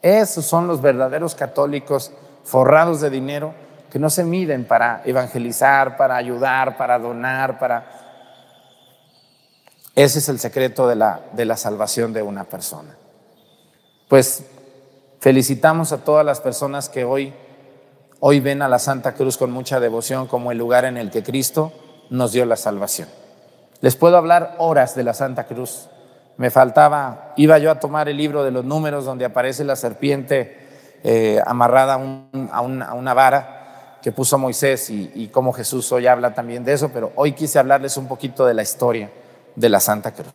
Esos 0.02 0.46
son 0.46 0.68
los 0.68 0.82
verdaderos 0.82 1.36
católicos 1.36 2.12
forrados 2.44 3.02
de 3.02 3.10
dinero 3.10 3.54
que 3.92 4.00
no 4.00 4.10
se 4.10 4.24
miden 4.24 4.66
para 4.66 5.02
evangelizar, 5.06 5.98
para 5.98 6.16
ayudar, 6.16 6.78
para 6.78 6.98
donar, 6.98 7.60
para 7.60 8.02
ese 9.96 10.20
es 10.20 10.30
el 10.30 10.40
secreto 10.40 10.88
de 10.88 10.96
la, 10.96 11.22
de 11.34 11.46
la 11.46 11.58
salvación 11.58 12.14
de 12.14 12.22
una 12.22 12.46
persona. 12.46 12.96
Pues 14.08 14.46
felicitamos 15.20 15.92
a 15.92 16.00
todas 16.00 16.26
las 16.26 16.40
personas 16.40 16.90
que 16.90 17.04
hoy, 17.04 17.34
hoy 18.20 18.40
ven 18.40 18.62
a 18.62 18.70
la 18.70 18.80
Santa 18.80 19.14
Cruz 19.14 19.38
con 19.38 19.52
mucha 19.52 19.80
devoción 19.80 20.28
como 20.28 20.52
el 20.52 20.58
lugar 20.58 20.86
en 20.86 20.98
el 20.98 21.12
que 21.12 21.24
Cristo 21.24 21.74
nos 22.10 22.32
dio 22.32 22.46
la 22.46 22.56
salvación. 22.56 23.10
Les 23.82 23.96
puedo 23.96 24.16
hablar 24.16 24.56
horas 24.60 24.96
de 24.96 25.04
la 25.04 25.14
Santa 25.14 25.46
Cruz. 25.46 25.90
Me 26.42 26.50
faltaba, 26.50 27.34
iba 27.38 27.60
yo 27.60 27.70
a 27.70 27.80
tomar 27.80 28.10
el 28.10 28.18
libro 28.18 28.44
de 28.44 28.50
los 28.50 28.66
números 28.66 29.06
donde 29.06 29.26
aparece 29.26 29.64
la 29.64 29.76
serpiente 29.76 30.58
eh, 31.04 31.40
amarrada 31.46 32.02
a, 32.52 32.62
una 32.62 33.14
vara 33.14 34.00
que 34.02 34.12
puso 34.12 34.40
Moisés 34.40 34.90
y, 34.90 35.12
y 35.14 35.28
cómo 35.28 35.54
Jesús 35.54 35.92
hoy 35.92 36.08
habla 36.08 36.34
también 36.34 36.64
de 36.64 36.74
eso, 36.74 36.90
pero 36.92 37.12
hoy 37.16 37.34
quise 37.34 37.60
hablarles 37.60 37.96
un 37.96 38.08
poquito 38.08 38.44
de 38.48 38.56
la 38.56 38.64
historia 38.64 39.12
de 39.56 39.70
la 39.70 39.80
Santa 39.80 40.14
Cruz. 40.16 40.34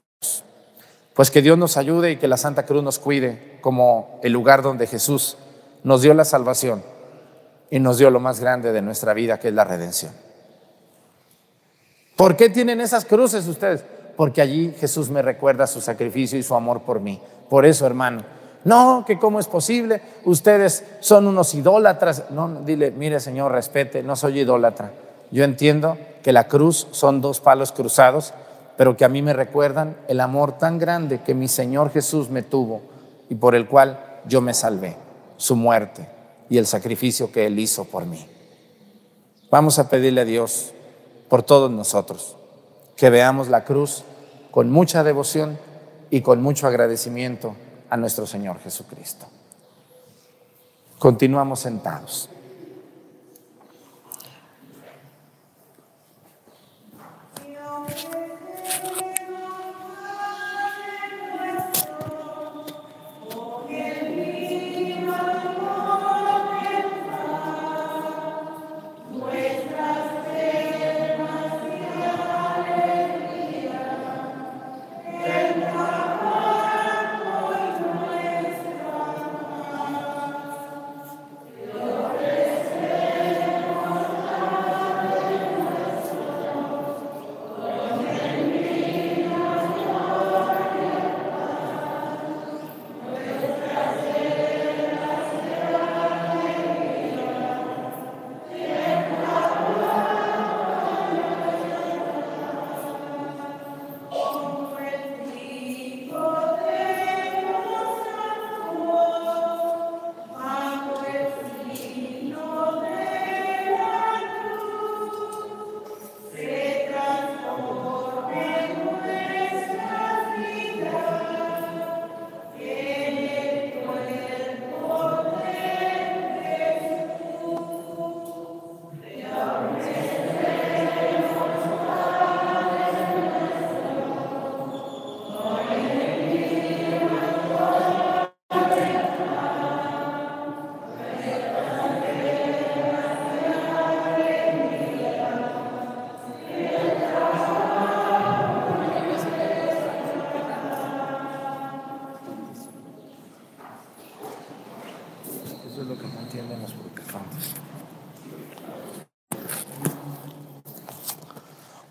Pues 1.13 1.33
que 1.33 1.43
Dios 1.43 1.59
nos 1.59 1.77
ayude 1.77 2.13
y 2.13 2.17
que 2.19 2.29
la 2.29 2.37
Santa 2.37 2.67
Cruz 2.67 2.85
nos 2.85 3.01
cuide 3.01 3.59
como 3.61 4.21
el 4.23 4.33
lugar 4.33 4.63
donde 4.63 4.87
Jesús 4.87 5.37
nos 5.83 6.03
dio 6.03 6.15
la 6.15 6.25
salvación 6.25 6.85
y 7.69 7.81
nos 7.81 7.99
dio 7.99 8.11
lo 8.11 8.21
más 8.21 8.39
grande 8.39 8.71
de 8.71 8.81
nuestra 8.81 9.13
vida, 9.13 9.41
que 9.41 9.49
es 9.49 9.55
la 9.55 9.65
redención. 9.65 10.13
¿Por 12.15 12.37
qué 12.37 12.49
tienen 12.49 12.81
esas 12.81 13.05
cruces 13.05 13.49
ustedes? 13.49 13.83
Porque 14.17 14.41
allí 14.41 14.75
Jesús 14.79 15.11
me 15.11 15.23
recuerda 15.23 15.67
su 15.67 15.81
sacrificio 15.81 16.39
y 16.39 16.43
su 16.43 16.55
amor 16.55 16.83
por 16.83 17.01
mí. 17.01 17.21
Por 17.49 17.67
eso, 17.67 17.87
hermano, 17.87 18.23
no, 18.65 19.05
que 19.07 19.19
cómo 19.19 19.39
es 19.39 19.47
posible, 19.47 20.01
ustedes 20.25 20.85
son 21.01 21.27
unos 21.27 21.55
idólatras. 21.55 22.31
No, 22.31 22.63
dile, 22.63 22.91
mire 22.91 23.21
Señor, 23.21 23.53
respete, 23.53 24.03
no 24.03 24.17
soy 24.17 24.41
idólatra. 24.41 24.93
Yo 25.31 25.45
entiendo 25.45 25.97
que 26.23 26.33
la 26.33 26.49
cruz 26.49 26.89
son 26.91 27.21
dos 27.21 27.41
palos 27.41 27.73
cruzados 27.73 28.33
pero 28.77 28.97
que 28.97 29.05
a 29.05 29.09
mí 29.09 29.23
me 29.23 29.33
recuerdan 29.33 29.97
el 30.09 30.21
amor 30.21 30.59
tan 30.59 30.79
grande 30.79 31.23
que 31.23 31.35
mi 31.35 31.49
Señor 31.49 31.91
Jesús 31.91 32.29
me 32.29 32.43
tuvo 32.43 32.83
y 33.29 33.35
por 33.35 33.55
el 33.55 33.67
cual 33.67 34.21
yo 34.27 34.41
me 34.41 34.55
salvé, 34.55 34.97
su 35.37 35.57
muerte 35.57 36.09
y 36.49 36.59
el 36.59 36.67
sacrificio 36.67 37.33
que 37.33 37.47
Él 37.47 37.59
hizo 37.59 37.85
por 37.85 38.05
mí. 38.05 38.27
Vamos 39.51 39.79
a 39.79 39.89
pedirle 39.89 40.23
a 40.23 40.25
Dios 40.25 40.73
por 41.29 41.43
todos 41.43 41.71
nosotros 41.71 42.37
que 42.97 43.11
veamos 43.11 43.49
la 43.49 43.65
cruz 43.65 44.05
con 44.51 44.71
mucha 44.71 45.05
devoción 45.05 45.59
y 46.11 46.23
con 46.23 46.43
mucho 46.43 46.67
agradecimiento 46.67 47.55
a 47.91 47.97
nuestro 47.97 48.27
Señor 48.27 48.59
Jesucristo. 48.61 49.27
Continuamos 50.99 51.61
sentados. 51.61 52.31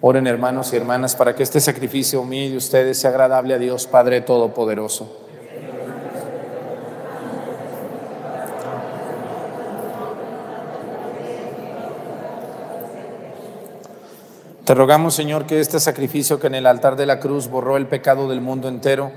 Oren 0.08 0.28
hermanos 0.28 0.72
y 0.72 0.76
hermanas 0.76 1.16
para 1.16 1.36
que 1.36 1.41
este 1.41 1.60
sacrificio 1.60 2.24
mío 2.24 2.51
de 2.51 2.58
ustedes 2.58 2.99
sea 2.99 3.10
agradable 3.10 3.56
a 3.56 3.58
Dios 3.58 3.88
Padre 3.88 4.22
Todopoderoso. 4.22 5.12
Te 14.64 14.76
rogamos, 14.76 15.16
Señor, 15.16 15.47
que 15.47 15.60
este 15.60 15.80
sacrificio 15.80 16.39
que 16.39 16.45
en 16.45 16.53
el 16.53 16.68
altar 16.68 16.97
de 16.97 17.08
la 17.08 17.20
cruz 17.20 17.49
borró 17.49 17.76
el 17.76 17.88
pecado 17.88 18.30
del 18.30 18.41
mundo 18.41 18.68
entero, 18.68 19.12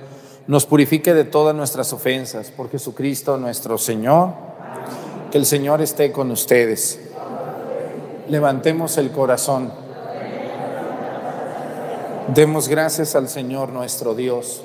nos 0.47 0.65
purifique 0.65 1.13
de 1.13 1.25
todas 1.25 1.55
nuestras 1.55 1.93
ofensas. 1.93 2.51
Por 2.51 2.71
Jesucristo 2.71 3.37
nuestro 3.37 3.77
Señor, 3.77 4.31
que 5.31 5.37
el 5.37 5.45
Señor 5.45 5.83
esté 5.83 6.13
con 6.13 6.31
ustedes. 6.31 6.99
Levantemos 8.31 8.97
el 8.97 9.11
corazón. 9.11 9.87
Demos 12.35 12.69
gracias 12.69 13.15
al 13.15 13.29
Señor 13.29 13.71
nuestro 13.71 14.15
Dios. 14.15 14.63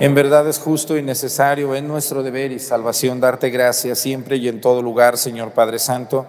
En 0.00 0.14
verdad 0.14 0.48
es 0.48 0.58
justo 0.58 0.96
y 0.96 1.02
necesario, 1.02 1.74
es 1.74 1.82
nuestro 1.82 2.22
deber 2.22 2.52
y 2.52 2.58
salvación 2.58 3.20
darte 3.20 3.50
gracias 3.50 3.98
siempre 3.98 4.36
y 4.36 4.48
en 4.48 4.60
todo 4.60 4.82
lugar, 4.82 5.16
Señor 5.16 5.52
Padre 5.52 5.78
Santo, 5.78 6.26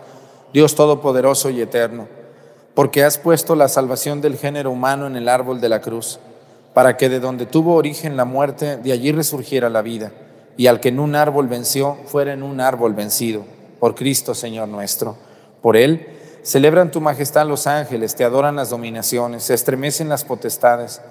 Dios 0.53 0.75
Todopoderoso 0.75 1.49
y 1.49 1.61
Eterno 1.61 2.07
porque 2.73 3.03
has 3.03 3.17
puesto 3.17 3.55
la 3.55 3.67
salvación 3.67 4.21
del 4.21 4.37
género 4.37 4.71
humano 4.71 5.07
en 5.07 5.15
el 5.15 5.29
árbol 5.29 5.61
de 5.61 5.69
la 5.69 5.81
cruz, 5.81 6.19
para 6.73 6.97
que 6.97 7.09
de 7.09 7.19
donde 7.19 7.45
tuvo 7.45 7.75
origen 7.75 8.17
la 8.17 8.25
muerte, 8.25 8.77
de 8.77 8.91
allí 8.91 9.11
resurgiera 9.11 9.69
la 9.69 9.81
vida, 9.81 10.11
y 10.57 10.67
al 10.67 10.79
que 10.79 10.89
en 10.89 10.99
un 10.99 11.15
árbol 11.15 11.47
venció, 11.47 11.97
fuera 12.05 12.33
en 12.33 12.41
un 12.41 12.59
árbol 12.59 12.93
vencido, 12.93 13.43
por 13.79 13.95
Cristo 13.95 14.33
Señor 14.33 14.67
nuestro. 14.67 15.15
Por 15.61 15.77
él 15.77 16.07
celebran 16.43 16.91
tu 16.91 17.01
majestad 17.01 17.47
los 17.47 17.67
ángeles, 17.67 18.15
te 18.15 18.23
adoran 18.23 18.55
las 18.55 18.69
dominaciones, 18.69 19.43
se 19.43 19.53
estremecen 19.53 20.09
las 20.09 20.23
potestades, 20.23 21.01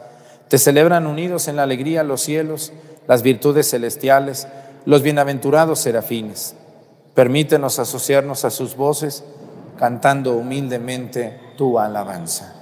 te 0.48 0.58
celebran 0.58 1.06
unidos 1.06 1.48
en 1.48 1.56
la 1.56 1.64
alegría 1.64 2.02
los 2.04 2.20
cielos, 2.20 2.72
las 3.08 3.22
virtudes 3.22 3.70
celestiales, 3.70 4.46
los 4.84 5.02
bienaventurados 5.02 5.80
serafines. 5.80 6.54
Permítenos 7.14 7.78
asociarnos 7.78 8.44
a 8.44 8.50
sus 8.50 8.76
voces, 8.76 9.24
cantando 9.78 10.34
humildemente 10.34 11.40
tu 11.56 11.78
alabanza. 11.78 12.61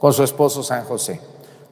con 0.00 0.14
su 0.14 0.24
esposo 0.24 0.62
San 0.62 0.84
José, 0.84 1.20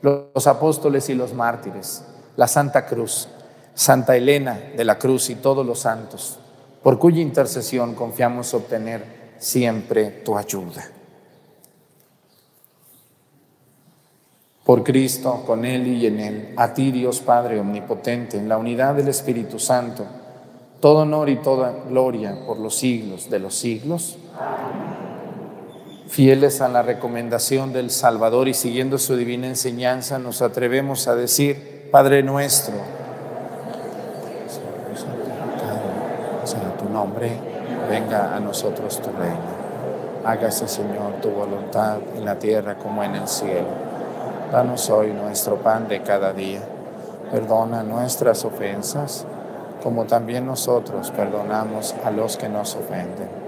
los 0.03 0.47
apóstoles 0.47 1.09
y 1.09 1.15
los 1.15 1.33
mártires, 1.33 2.05
la 2.37 2.47
Santa 2.47 2.85
Cruz, 2.85 3.27
Santa 3.73 4.17
Elena 4.17 4.73
de 4.77 4.85
la 4.85 4.99
Cruz 4.99 5.31
y 5.31 5.37
todos 5.37 5.65
los 5.65 5.81
santos, 5.81 6.39
por 6.83 6.99
cuya 6.99 7.23
intercesión 7.23 7.95
confiamos 7.95 8.53
obtener 8.53 9.33
siempre 9.39 10.11
tu 10.11 10.37
ayuda. 10.37 10.85
Por 14.63 14.85
Cristo, 14.85 15.43
con 15.47 15.65
Él 15.65 15.87
y 15.87 16.07
en 16.07 16.21
Él, 16.21 16.55
a 16.59 16.75
ti 16.75 16.93
Dios 16.93 17.21
Padre 17.21 17.59
Omnipotente, 17.59 18.37
en 18.37 18.47
la 18.47 18.59
unidad 18.59 18.95
del 18.95 19.09
Espíritu 19.09 19.59
Santo, 19.59 20.05
todo 20.81 20.99
honor 20.99 21.31
y 21.31 21.37
toda 21.37 21.73
gloria 21.89 22.45
por 22.47 22.59
los 22.59 22.75
siglos 22.75 23.31
de 23.31 23.39
los 23.39 23.55
siglos. 23.55 24.19
Fieles 26.09 26.63
a 26.63 26.69
la 26.69 26.81
recomendación 26.81 27.75
del 27.75 27.91
Salvador 27.91 28.49
y 28.49 28.55
siguiendo 28.55 28.97
su 28.97 29.15
divina 29.15 29.47
enseñanza, 29.47 30.19
nos 30.19 30.41
atrevemos 30.41 31.07
a 31.07 31.15
decir, 31.15 31.89
Padre 31.93 32.23
nuestro, 32.23 32.75
sea 36.45 36.77
tu 36.79 36.89
nombre, 36.89 37.31
venga 37.91 38.35
a 38.35 38.41
nosotros 38.41 39.03
tu 39.03 39.11
reino. 39.13 39.59
Hágase, 40.25 40.67
Señor, 40.67 41.21
tu 41.21 41.29
voluntad 41.29 41.99
en 42.17 42.25
la 42.25 42.39
tierra 42.39 42.77
como 42.77 43.05
en 43.05 43.15
el 43.15 43.29
cielo. 43.29 43.69
Danos 44.51 44.89
hoy 44.89 45.13
nuestro 45.13 45.57
pan 45.57 45.89
de 45.89 46.03
cada 46.03 46.33
día. 46.33 46.63
Perdona 47.31 47.83
nuestras 47.83 48.47
ofensas, 48.47 49.27
como 49.83 50.07
también 50.07 50.47
nosotros 50.47 51.11
perdonamos 51.11 51.95
a 52.03 52.11
los 52.11 52.39
que 52.39 52.49
nos 52.49 52.75
ofenden. 52.77 53.48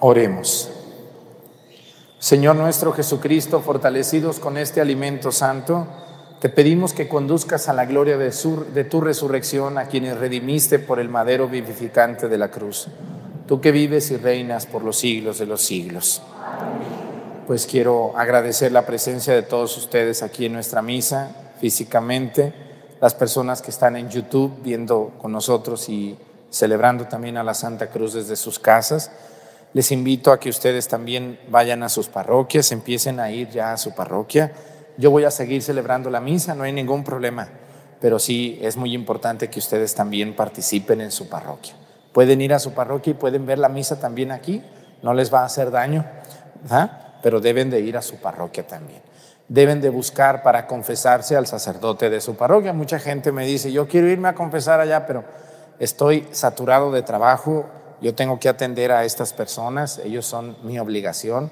Oremos. 0.00 0.70
Señor 2.18 2.56
nuestro 2.56 2.92
Jesucristo, 2.92 3.60
fortalecidos 3.60 4.38
con 4.38 4.56
este 4.56 4.80
alimento 4.80 5.32
santo, 5.32 5.86
te 6.40 6.48
pedimos 6.48 6.92
que 6.92 7.08
conduzcas 7.08 7.68
a 7.68 7.72
la 7.72 7.84
gloria 7.84 8.16
de, 8.16 8.32
de, 8.74 8.84
tu 8.84 9.00
resurrección 9.00 9.78
a 9.78 9.86
quienes 9.86 10.18
redimiste 10.18 10.78
por 10.78 11.00
el 11.00 11.08
madero 11.08 11.48
vivificante 11.48 12.28
de 12.28 12.38
la 12.38 12.50
cruz, 12.50 12.88
tú 13.46 13.60
que 13.60 13.72
vives 13.72 14.10
y 14.10 14.16
reinas 14.16 14.66
por 14.66 14.84
los 14.84 14.98
siglos 14.98 15.38
de 15.38 15.46
los 15.46 15.62
siglos. 15.62 16.22
Pues 17.46 17.66
quiero 17.66 18.16
agradecer 18.16 18.72
la 18.72 18.86
presencia 18.86 19.34
de 19.34 19.42
todos 19.42 19.76
ustedes 19.76 20.22
aquí 20.22 20.46
en 20.46 20.52
nuestra 20.52 20.82
misa, 20.82 21.30
físicamente 21.60 22.67
las 23.00 23.14
personas 23.14 23.62
que 23.62 23.70
están 23.70 23.96
en 23.96 24.08
YouTube 24.08 24.62
viendo 24.62 25.12
con 25.20 25.32
nosotros 25.32 25.88
y 25.88 26.16
celebrando 26.50 27.06
también 27.06 27.36
a 27.36 27.44
la 27.44 27.54
Santa 27.54 27.88
Cruz 27.88 28.14
desde 28.14 28.36
sus 28.36 28.58
casas. 28.58 29.10
Les 29.74 29.92
invito 29.92 30.32
a 30.32 30.40
que 30.40 30.48
ustedes 30.48 30.88
también 30.88 31.38
vayan 31.50 31.82
a 31.82 31.88
sus 31.88 32.08
parroquias, 32.08 32.72
empiecen 32.72 33.20
a 33.20 33.30
ir 33.30 33.50
ya 33.50 33.72
a 33.72 33.76
su 33.76 33.94
parroquia 33.94 34.52
yo 34.98 35.12
voy 35.12 35.24
a 35.24 35.30
seguir 35.30 35.62
celebrando 35.62 36.10
la 36.10 36.20
misa, 36.20 36.56
no 36.56 36.64
hay 36.64 36.72
ningún 36.72 37.04
problema, 37.04 37.48
pero 38.00 38.18
sí 38.18 38.58
es 38.60 38.76
muy 38.76 38.94
importante 38.94 39.48
que 39.48 39.60
ustedes 39.60 39.94
también 39.94 40.34
participen 40.34 41.00
en 41.00 41.12
su 41.12 41.28
parroquia. 41.28 41.74
Pueden 42.12 42.40
ir 42.40 42.52
a 42.52 42.58
su 42.58 42.72
parroquia 42.72 43.12
y 43.12 43.14
pueden 43.14 43.46
ver 43.46 43.60
la 43.60 43.68
misa 43.68 44.00
también 44.00 44.32
aquí, 44.32 44.60
no 45.02 45.14
les 45.14 45.32
va 45.32 45.42
a 45.42 45.44
hacer 45.44 45.70
daño, 45.70 46.04
pero 47.22 47.40
deben 47.40 47.70
de 47.70 47.80
ir 47.80 47.96
a 47.96 48.02
su 48.02 48.16
parroquia 48.16 48.66
también. 48.66 49.00
Deben 49.48 49.80
de 49.80 49.88
buscar 49.88 50.42
para 50.42 50.66
confesarse 50.66 51.36
al 51.36 51.46
sacerdote 51.46 52.10
de 52.10 52.20
su 52.20 52.36
parroquia. 52.36 52.72
Mucha 52.72 52.98
gente 52.98 53.32
me 53.32 53.46
dice, 53.46 53.72
yo 53.72 53.88
quiero 53.88 54.08
irme 54.08 54.28
a 54.28 54.34
confesar 54.34 54.80
allá, 54.80 55.06
pero 55.06 55.24
estoy 55.78 56.26
saturado 56.32 56.92
de 56.92 57.02
trabajo, 57.02 57.66
yo 58.00 58.14
tengo 58.14 58.38
que 58.38 58.48
atender 58.48 58.92
a 58.92 59.04
estas 59.04 59.32
personas, 59.32 59.98
ellos 60.04 60.26
son 60.26 60.56
mi 60.62 60.78
obligación. 60.78 61.50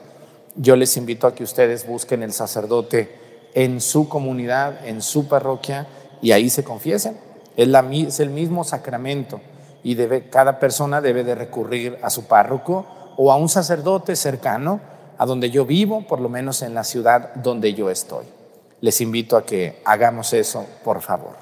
Yo 0.54 0.76
les 0.76 0.96
invito 0.96 1.26
a 1.26 1.34
que 1.34 1.42
ustedes 1.42 1.86
busquen 1.86 2.22
el 2.22 2.32
sacerdote 2.32 3.50
en 3.54 3.80
su 3.80 4.08
comunidad, 4.08 4.86
en 4.86 5.02
su 5.02 5.26
parroquia, 5.28 5.86
y 6.20 6.32
ahí 6.32 6.50
se 6.50 6.64
confiesen. 6.64 7.18
Es, 7.56 8.20
el 8.20 8.30
mismo 8.30 8.64
sacramento 8.64 9.40
y 9.82 9.96
cada 10.30 10.58
persona 10.58 11.00
debe 11.00 11.24
de 11.24 11.34
recurrir 11.34 11.98
a 12.02 12.10
su 12.10 12.24
párroco 12.24 12.86
o 13.16 13.32
a 13.32 13.36
un 13.36 13.48
sacerdote 13.48 14.14
cercano 14.16 14.80
a 15.18 15.26
donde 15.26 15.50
yo 15.50 15.64
vivo, 15.64 16.06
por 16.06 16.20
lo 16.20 16.28
menos 16.28 16.62
en 16.62 16.74
la 16.74 16.84
ciudad 16.84 17.34
donde 17.36 17.74
yo 17.74 17.90
estoy. 17.90 18.24
Les 18.80 19.00
invito 19.00 19.36
a 19.36 19.44
que 19.44 19.80
hagamos 19.84 20.32
eso, 20.32 20.66
por 20.84 21.00
favor. 21.00 21.36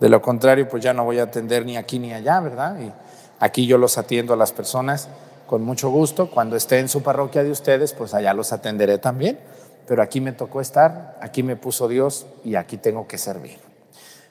De 0.00 0.08
lo 0.08 0.20
contrario, 0.20 0.68
pues 0.68 0.82
ya 0.82 0.92
no 0.92 1.04
voy 1.04 1.18
a 1.18 1.24
atender 1.24 1.64
ni 1.64 1.76
aquí 1.76 1.98
ni 1.98 2.12
allá, 2.12 2.40
¿verdad? 2.40 2.78
Y 2.80 2.92
aquí 3.38 3.66
yo 3.66 3.78
los 3.78 3.96
atiendo 3.96 4.34
a 4.34 4.36
las 4.36 4.52
personas 4.52 5.08
con 5.46 5.62
mucho 5.62 5.90
gusto. 5.90 6.30
Cuando 6.30 6.56
esté 6.56 6.80
en 6.80 6.88
su 6.88 7.02
parroquia 7.02 7.44
de 7.44 7.50
ustedes, 7.50 7.92
pues 7.92 8.12
allá 8.14 8.34
los 8.34 8.52
atenderé 8.52 8.98
también 8.98 9.38
pero 9.86 10.02
aquí 10.02 10.20
me 10.20 10.32
tocó 10.32 10.60
estar, 10.60 11.18
aquí 11.20 11.42
me 11.42 11.56
puso 11.56 11.88
Dios 11.88 12.26
y 12.44 12.54
aquí 12.54 12.76
tengo 12.76 13.06
que 13.06 13.18
servir. 13.18 13.58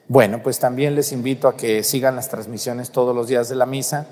Bueno, 0.07 0.41
pues 0.43 0.59
también 0.59 0.95
les 0.95 1.11
invito 1.11 1.47
a 1.47 1.55
que 1.55 1.83
sigan 1.83 2.15
las 2.15 2.29
transmisiones 2.29 2.91
todos 2.91 3.15
los 3.15 3.27
días 3.27 3.49
de 3.49 3.55
la 3.55 3.65
misa 3.65 4.07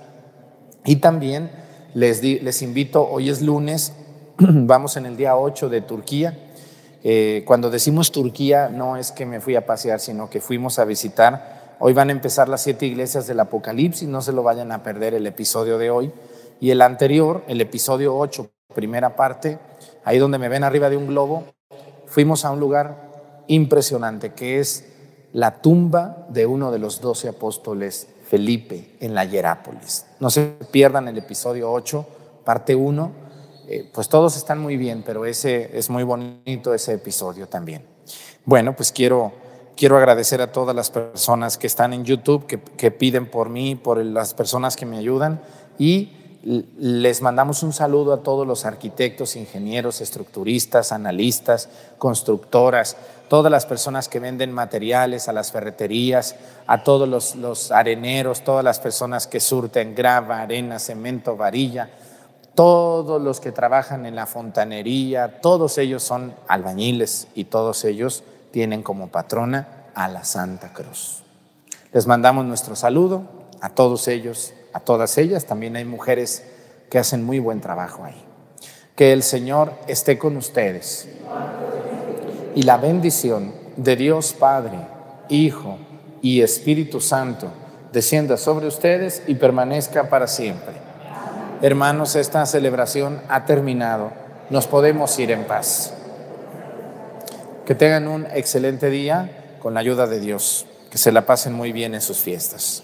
y 0.86 0.98
también 0.98 1.52
les, 1.94 2.24
les 2.24 2.62
invito, 2.62 3.08
hoy 3.08 3.30
es 3.30 3.42
lunes, 3.42 3.94
vamos 4.50 4.98
en 4.98 5.06
el 5.06 5.18
día 5.18 5.38
8 5.38 5.70
de 5.70 5.82
Turquía. 5.82 6.38
Eh, 7.04 7.44
cuando 7.46 7.70
decimos 7.70 8.12
Turquía 8.12 8.70
no 8.70 8.98
es 8.98 9.12
que 9.12 9.26
me 9.26 9.40
fui 9.40 9.56
a 9.56 9.66
pasear, 9.66 10.00
sino 10.00 10.30
que 10.30 10.42
fuimos 10.42 10.80
a 10.80 10.86
visitar. 10.86 11.76
Hoy 11.80 11.94
van 11.94 12.10
a 12.10 12.12
empezar 12.12 12.48
las 12.50 12.62
siete 12.62 12.86
iglesias 12.86 13.28
del 13.28 13.40
Apocalipsis, 13.40 14.08
no 14.08 14.22
se 14.22 14.34
lo 14.34 14.44
vayan 14.44 14.72
a 14.72 14.84
perder 14.84 15.14
el 15.14 15.28
episodio 15.28 15.78
de 15.78 15.90
hoy. 15.90 16.12
Y 16.60 16.72
el 16.72 16.82
anterior, 16.82 17.44
el 17.48 17.62
episodio 17.62 18.16
8, 18.18 18.50
primera 18.74 19.16
parte, 19.16 19.60
ahí 20.04 20.18
donde 20.18 20.38
me 20.38 20.50
ven 20.50 20.64
arriba 20.64 20.90
de 20.90 20.98
un 20.98 21.08
globo, 21.08 21.44
fuimos 22.08 22.46
a 22.46 22.52
un 22.52 22.60
lugar 22.60 23.44
impresionante 23.48 24.34
que 24.34 24.60
es 24.60 24.86
la 25.34 25.62
tumba 25.62 26.26
de 26.30 26.46
uno 26.46 26.72
de 26.72 26.80
los 26.80 27.02
doce 27.02 27.30
apóstoles, 27.30 28.08
Felipe, 28.28 28.96
en 29.00 29.14
la 29.14 29.26
Hierápolis. 29.26 30.06
No 30.20 30.30
se 30.30 30.54
pierdan 30.72 31.08
el 31.08 31.18
episodio 31.18 31.72
8, 31.72 32.06
parte 32.44 32.76
1, 32.76 33.21
eh, 33.72 33.90
pues 33.94 34.10
todos 34.10 34.36
están 34.36 34.60
muy 34.60 34.76
bien, 34.76 35.02
pero 35.06 35.26
ese 35.26 35.78
es 35.78 35.90
muy 35.90 36.04
bonito 36.04 36.74
ese 36.74 36.94
episodio 36.94 37.48
también. 37.48 37.86
Bueno, 38.44 38.76
pues 38.76 38.92
quiero, 38.92 39.32
quiero 39.78 39.98
agradecer 39.98 40.42
a 40.42 40.52
todas 40.52 40.76
las 40.76 40.92
personas 40.92 41.58
que 41.58 41.68
están 41.68 41.94
en 41.94 42.04
YouTube, 42.04 42.46
que, 42.48 42.60
que 42.60 42.92
piden 42.92 43.30
por 43.32 43.50
mí, 43.50 43.76
por 43.76 44.04
las 44.04 44.34
personas 44.34 44.76
que 44.76 44.86
me 44.86 44.98
ayudan 44.98 45.42
y 45.80 46.12
les 46.44 47.22
mandamos 47.22 47.62
un 47.62 47.72
saludo 47.72 48.14
a 48.14 48.24
todos 48.24 48.48
los 48.48 48.66
arquitectos, 48.66 49.36
ingenieros, 49.36 50.02
estructuristas, 50.02 50.92
analistas, 50.92 51.70
constructoras, 52.00 52.98
todas 53.30 53.52
las 53.52 53.66
personas 53.66 54.10
que 54.10 54.20
venden 54.20 54.52
materiales, 54.52 55.30
a 55.30 55.34
las 55.34 55.52
ferreterías, 55.52 56.36
a 56.66 56.84
todos 56.84 57.08
los, 57.36 57.72
areneros, 57.72 58.44
todas 58.44 58.64
las 58.64 58.80
personas 58.80 59.28
que 59.28 59.40
surten 59.40 59.94
grava, 59.94 60.42
arena, 60.42 60.80
cemento, 60.80 61.38
varilla, 61.38 61.90
todos 62.62 63.20
los 63.20 63.40
que 63.40 63.52
trabajan 63.52 64.06
en 64.06 64.14
la 64.14 64.28
fontanería, 64.28 65.42
todos 65.42 65.80
ellos 65.80 66.04
son 66.04 66.36
albañiles 66.48 67.28
y 67.34 67.46
todos 67.46 67.84
ellos 67.86 68.24
tienen 68.52 68.84
como 68.84 69.08
patrona 69.08 69.88
a 69.96 70.08
la 70.08 70.24
Santa 70.24 70.72
Cruz. 70.72 71.24
Les 71.92 72.06
mandamos 72.06 72.46
nuestro 72.46 72.76
saludo 72.76 73.24
a 73.62 73.70
todos 73.70 74.08
ellos 74.08 74.54
a 74.74 74.80
todas 74.80 75.18
ellas. 75.18 75.46
También 75.46 75.76
hay 75.76 75.86
mujeres 75.86 76.44
que 76.92 77.00
hacen 77.00 77.26
muy 77.26 77.40
buen 77.40 77.62
trabajo 77.62 78.04
ahí. 78.04 78.24
Que 78.96 79.12
el 79.12 79.24
Señor 79.24 79.74
esté 79.88 80.20
con 80.20 80.38
ustedes. 80.38 81.08
Y 82.54 82.62
la 82.62 82.78
bendición 82.78 83.56
de 83.76 83.96
Dios 83.96 84.34
Padre, 84.34 84.78
Hijo 85.30 85.80
y 86.22 86.42
Espíritu 86.42 87.02
Santo 87.02 87.48
descienda 87.92 88.38
sobre 88.38 88.68
ustedes 88.68 89.24
y 89.26 89.34
permanezca 89.34 90.10
para 90.10 90.28
siempre. 90.28 90.81
Hermanos, 91.64 92.16
esta 92.16 92.44
celebración 92.48 93.22
ha 93.30 93.46
terminado. 93.46 94.12
Nos 94.50 94.66
podemos 94.66 95.18
ir 95.20 95.30
en 95.30 95.44
paz. 95.44 95.94
Que 97.68 97.76
tengan 97.76 98.08
un 98.08 98.26
excelente 98.34 98.90
día 98.90 99.58
con 99.60 99.76
la 99.76 99.82
ayuda 99.82 100.08
de 100.08 100.20
Dios. 100.20 100.66
Que 100.90 100.98
se 100.98 101.12
la 101.12 101.28
pasen 101.28 101.54
muy 101.54 101.72
bien 101.72 101.94
en 101.94 102.02
sus 102.02 102.18
fiestas. 102.18 102.84